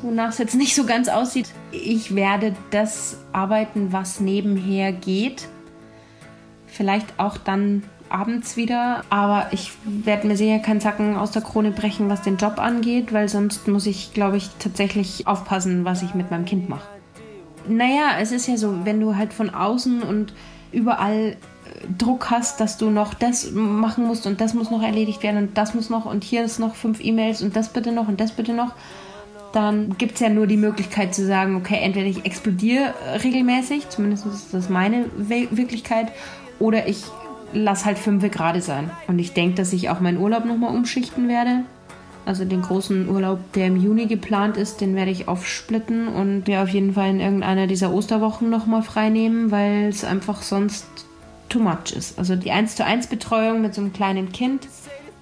Wonach 0.04 0.30
es 0.30 0.38
jetzt 0.38 0.56
nicht 0.56 0.74
so 0.74 0.86
ganz 0.86 1.10
aussieht. 1.10 1.50
Ich 1.72 2.16
werde 2.16 2.56
das 2.72 3.18
arbeiten, 3.34 3.92
was 3.92 4.22
nebenher 4.22 4.94
geht. 4.94 5.50
Vielleicht 6.66 7.20
auch 7.20 7.36
dann 7.36 7.84
abends 8.14 8.56
wieder. 8.56 9.04
Aber 9.10 9.48
ich 9.52 9.72
werde 9.86 10.28
mir 10.28 10.38
sicher 10.38 10.60
keinen 10.60 10.82
Zacken 10.82 11.16
aus 11.16 11.32
der 11.32 11.42
Krone 11.42 11.72
brechen, 11.72 12.10
was 12.10 12.22
den 12.22 12.38
Job 12.38 12.60
angeht, 12.60 13.12
weil 13.12 13.28
sonst 13.28 13.68
muss 13.68 13.86
ich, 13.86 14.14
glaube 14.14 14.38
ich, 14.38 14.50
tatsächlich 14.60 15.28
aufpassen, 15.28 15.86
was 15.86 16.04
ich 16.04 16.14
mit 16.14 16.32
meinem 16.32 16.46
Kind 16.46 16.70
mache. 16.70 16.88
Naja, 17.68 18.18
es 18.20 18.32
ist 18.32 18.48
ja 18.48 18.58
so, 18.58 18.86
wenn 18.86 19.00
du 19.00 19.16
halt 19.16 19.34
von 19.34 19.50
außen 19.50 20.04
und 20.04 20.34
überall 20.72 21.38
Druck 21.98 22.30
hast, 22.30 22.60
dass 22.60 22.78
du 22.78 22.90
noch 22.90 23.14
das 23.14 23.52
machen 23.52 24.06
musst 24.06 24.28
und 24.28 24.42
das 24.42 24.54
muss 24.54 24.70
noch 24.70 24.84
erledigt 24.84 25.24
werden 25.24 25.38
und 25.38 25.58
das 25.58 25.74
muss 25.74 25.90
noch 25.90 26.06
und 26.06 26.24
hier 26.24 26.44
ist 26.44 26.60
noch 26.60 26.76
fünf 26.76 27.04
E-Mails 27.04 27.42
und 27.42 27.56
das 27.56 27.70
bitte 27.70 27.92
noch 27.92 28.08
und 28.08 28.20
das 28.20 28.32
bitte 28.32 28.54
noch, 28.54 28.74
dann 29.54 29.98
gibt 29.98 30.16
es 30.16 30.20
ja 30.20 30.30
nur 30.30 30.48
die 30.48 30.58
Möglichkeit 30.58 31.16
zu 31.16 31.26
sagen, 31.26 31.56
okay, 31.56 31.80
entweder 31.82 32.08
ich 32.08 32.26
explodiere 32.26 32.94
regelmäßig, 33.24 33.90
zumindest 33.90 34.26
ist 34.26 34.54
das 34.54 34.70
meine 34.70 35.06
Wirklichkeit, 35.16 36.12
oder 36.60 36.88
ich 36.88 37.04
lasse 37.54 37.86
halt 37.86 37.98
fünf 37.98 38.30
gerade 38.32 38.62
sein. 38.62 38.90
Und 39.08 39.20
ich 39.20 39.34
denke, 39.34 39.56
dass 39.56 39.74
ich 39.74 39.90
auch 39.90 40.00
meinen 40.00 40.18
Urlaub 40.18 40.46
nochmal 40.46 40.76
umschichten 40.76 41.28
werde. 41.28 41.64
Also 42.26 42.46
den 42.46 42.62
großen 42.62 43.10
Urlaub, 43.10 43.40
der 43.54 43.68
im 43.68 43.76
Juni 43.76 44.06
geplant 44.06 44.56
ist, 44.56 44.80
den 44.80 44.96
werde 44.96 45.12
ich 45.12 45.28
aufsplitten 45.28 46.08
und 46.08 46.48
mir 46.48 46.64
auf 46.64 46.70
jeden 46.70 46.94
Fall 46.94 47.10
in 47.10 47.20
irgendeiner 47.20 47.68
dieser 47.68 47.94
Osterwochen 47.94 48.50
nochmal 48.50 48.82
frei 48.82 49.10
nehmen, 49.10 49.52
weil 49.52 49.90
es 49.90 50.06
einfach 50.06 50.42
sonst 50.42 50.86
too 51.50 51.60
much 51.60 51.92
ist. 51.96 52.18
Also 52.18 52.36
die 52.36 52.52
1 52.52 52.78
zu 52.78 52.86
1 52.86 53.08
Betreuung 53.08 53.62
mit 53.62 53.74
so 53.74 53.82
einem 53.82 53.92
kleinen 53.92 54.32
Kind 54.32 54.68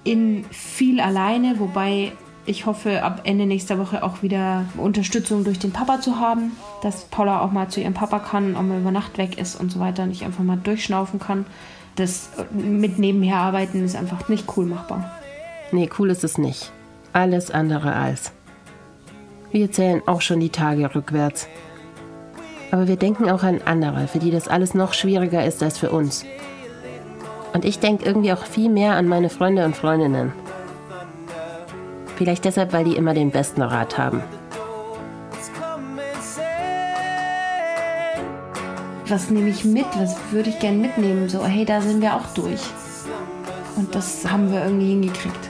in 0.04 0.46
viel 0.52 1.00
alleine, 1.00 1.60
wobei 1.60 2.12
ich 2.46 2.66
hoffe, 2.66 3.04
ab 3.04 3.22
Ende 3.24 3.46
nächster 3.46 3.78
Woche 3.78 4.04
auch 4.04 4.24
wieder 4.24 4.66
Unterstützung 4.78 5.44
durch 5.44 5.60
den 5.60 5.72
Papa 5.72 6.02
zu 6.02 6.20
haben, 6.20 6.52
dass 6.82 7.06
Paula 7.06 7.42
auch 7.42 7.52
mal 7.52 7.70
zu 7.70 7.82
ihrem 7.82 7.94
Papa 7.94 8.20
kann, 8.20 8.56
auch 8.56 8.64
mal 8.64 8.80
über 8.80 8.92
Nacht 8.92 9.18
weg 9.18 9.38
ist 9.38 9.60
und 9.60 9.72
so 9.72 9.80
weiter 9.80 10.04
und 10.04 10.12
ich 10.12 10.26
einfach 10.26 10.44
mal 10.44 10.58
durchschnaufen 10.58 11.20
kann. 11.20 11.46
Das 11.96 12.30
mit 12.52 13.00
nebenher 13.00 13.38
arbeiten 13.38 13.84
ist 13.84 13.96
einfach 13.96 14.30
nicht 14.30 14.46
cool 14.56 14.66
machbar. 14.66 15.12
Nee, 15.72 15.90
cool 16.00 16.10
ist 16.10 16.24
es 16.24 16.38
nicht. 16.38 16.72
Alles 17.14 17.52
andere 17.52 17.94
als. 17.94 18.32
Wir 19.52 19.72
zählen 19.72 20.02
auch 20.06 20.22
schon 20.22 20.40
die 20.40 20.50
Tage 20.50 20.94
rückwärts. 20.96 21.48
Aber 22.72 22.88
wir 22.88 22.96
denken 22.96 23.30
auch 23.30 23.44
an 23.44 23.62
andere, 23.66 24.08
für 24.08 24.20
die 24.20 24.32
das 24.32 24.48
alles 24.48 24.74
noch 24.74 24.94
schwieriger 24.94 25.46
ist 25.46 25.62
als 25.62 25.78
für 25.78 25.90
uns. 25.90 26.26
Und 27.54 27.66
ich 27.66 27.80
denke 27.80 28.06
irgendwie 28.06 28.32
auch 28.32 28.46
viel 28.46 28.70
mehr 28.70 28.96
an 28.96 29.08
meine 29.08 29.30
Freunde 29.30 29.66
und 29.66 29.76
Freundinnen. 29.76 30.32
Vielleicht 32.16 32.46
deshalb, 32.46 32.72
weil 32.72 32.86
die 32.86 32.96
immer 32.96 33.14
den 33.14 33.32
besten 33.32 33.62
Rat 33.62 33.98
haben. 33.98 34.22
Was 39.12 39.30
nehme 39.30 39.50
ich 39.50 39.66
mit? 39.66 39.88
Was 39.98 40.16
würde 40.32 40.52
ich 40.52 40.60
gern 40.60 40.80
mitnehmen? 40.80 41.28
So, 41.28 41.44
hey, 41.44 41.66
da 41.66 41.82
sind 41.82 42.02
wir 42.02 42.16
auch 42.16 42.34
durch. 42.34 42.62
Und 43.76 43.94
das 43.94 44.26
haben 44.26 44.50
wir 44.50 44.64
irgendwie 44.64 44.92
hingekriegt. 44.92 45.50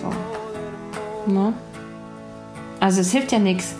So. 0.00 1.32
Ne? 1.32 1.52
Also 2.78 3.00
es 3.00 3.10
hilft 3.10 3.32
ja 3.32 3.40
nichts. 3.40 3.74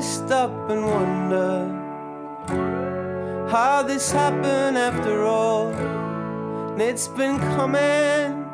stop 0.00 0.70
and 0.70 0.82
wonder 0.82 1.66
how 3.50 3.82
this 3.82 4.10
happened 4.10 4.78
after 4.78 5.24
all. 5.24 5.74
And 6.72 6.80
it's 6.80 7.06
been 7.06 7.38
coming. 7.54 8.46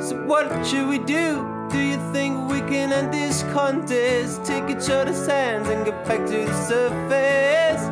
So, 0.00 0.16
what 0.26 0.64
should 0.64 0.88
we 0.88 0.98
do? 0.98 1.53
Do 1.74 1.80
you 1.80 1.98
think 2.12 2.48
we 2.48 2.60
can 2.60 2.92
end 2.92 3.12
this 3.12 3.42
contest? 3.52 4.44
Take 4.44 4.70
each 4.70 4.88
other's 4.88 5.26
hands 5.26 5.68
and 5.68 5.84
get 5.84 6.04
back 6.04 6.24
to 6.24 6.46
the 6.46 6.54
surface. 6.54 7.82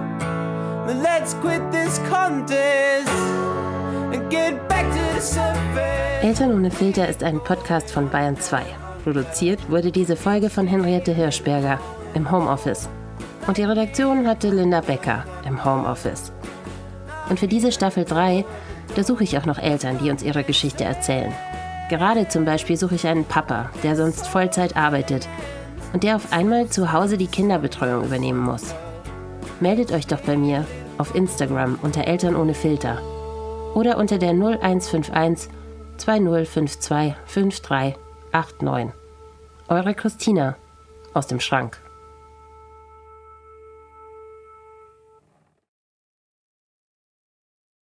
Then 0.87 1.03
let's 1.03 1.35
quit 1.43 1.61
this 1.73 1.99
contest 2.09 3.09
and 4.13 4.31
get 4.31 4.69
back 4.69 4.87
to 4.93 5.15
the 5.17 5.21
surface. 5.21 6.23
Eltern 6.23 6.53
ohne 6.55 6.71
Filter 6.71 7.09
ist 7.09 7.25
ein 7.25 7.41
Podcast 7.41 7.91
von 7.91 8.09
Bayern 8.09 8.39
2. 8.39 8.63
Produziert 9.03 9.69
wurde 9.69 9.91
diese 9.91 10.15
Folge 10.15 10.49
von 10.49 10.69
Henriette 10.69 11.13
Hirschberger 11.13 11.81
im 12.15 12.31
Homeoffice. 12.31 12.89
Und 13.49 13.57
die 13.57 13.65
Redaktion 13.65 14.29
hatte 14.29 14.51
Linda 14.51 14.81
Becker 14.81 15.25
im 15.45 15.65
Homeoffice. 15.65 16.31
Und 17.29 17.41
für 17.41 17.49
diese 17.49 17.73
Staffel 17.73 18.05
3, 18.05 18.45
da 18.95 19.03
suche 19.03 19.25
ich 19.25 19.37
auch 19.39 19.47
noch 19.47 19.59
Eltern, 19.59 19.99
die 19.99 20.09
uns 20.13 20.23
ihre 20.23 20.45
Geschichte 20.45 20.85
erzählen. 20.85 21.35
Gerade 21.93 22.27
zum 22.27 22.47
Beispiel 22.47 22.79
suche 22.79 22.95
ich 22.95 23.07
einen 23.07 23.27
Papa, 23.27 23.69
der 23.83 23.97
sonst 23.97 24.27
Vollzeit 24.27 24.79
arbeitet 24.79 25.29
und 25.93 26.05
der 26.05 26.17
auf 26.17 26.33
einmal 26.33 26.69
zu 26.69 26.91
Hause 26.91 27.19
die 27.19 27.27
Kinderbetreuung 27.27 28.03
übernehmen 28.03 28.39
muss. 28.39 28.75
Meldet 29.61 29.93
euch 29.93 30.07
doch 30.07 30.21
bei 30.21 30.39
mir 30.39 30.65
auf 30.97 31.15
Instagram 31.15 31.79
unter 31.83 32.07
Eltern 32.07 32.35
ohne 32.35 32.55
Filter 32.55 32.97
oder 33.75 33.99
unter 33.99 34.17
der 34.17 34.31
0151 34.31 35.53
2052 35.99 36.81
53 36.81 37.99
89. 38.33 38.95
Eure 39.69 39.95
Christina 39.95 40.57
aus 41.13 41.27
dem 41.27 41.41
Schrank. 41.41 41.82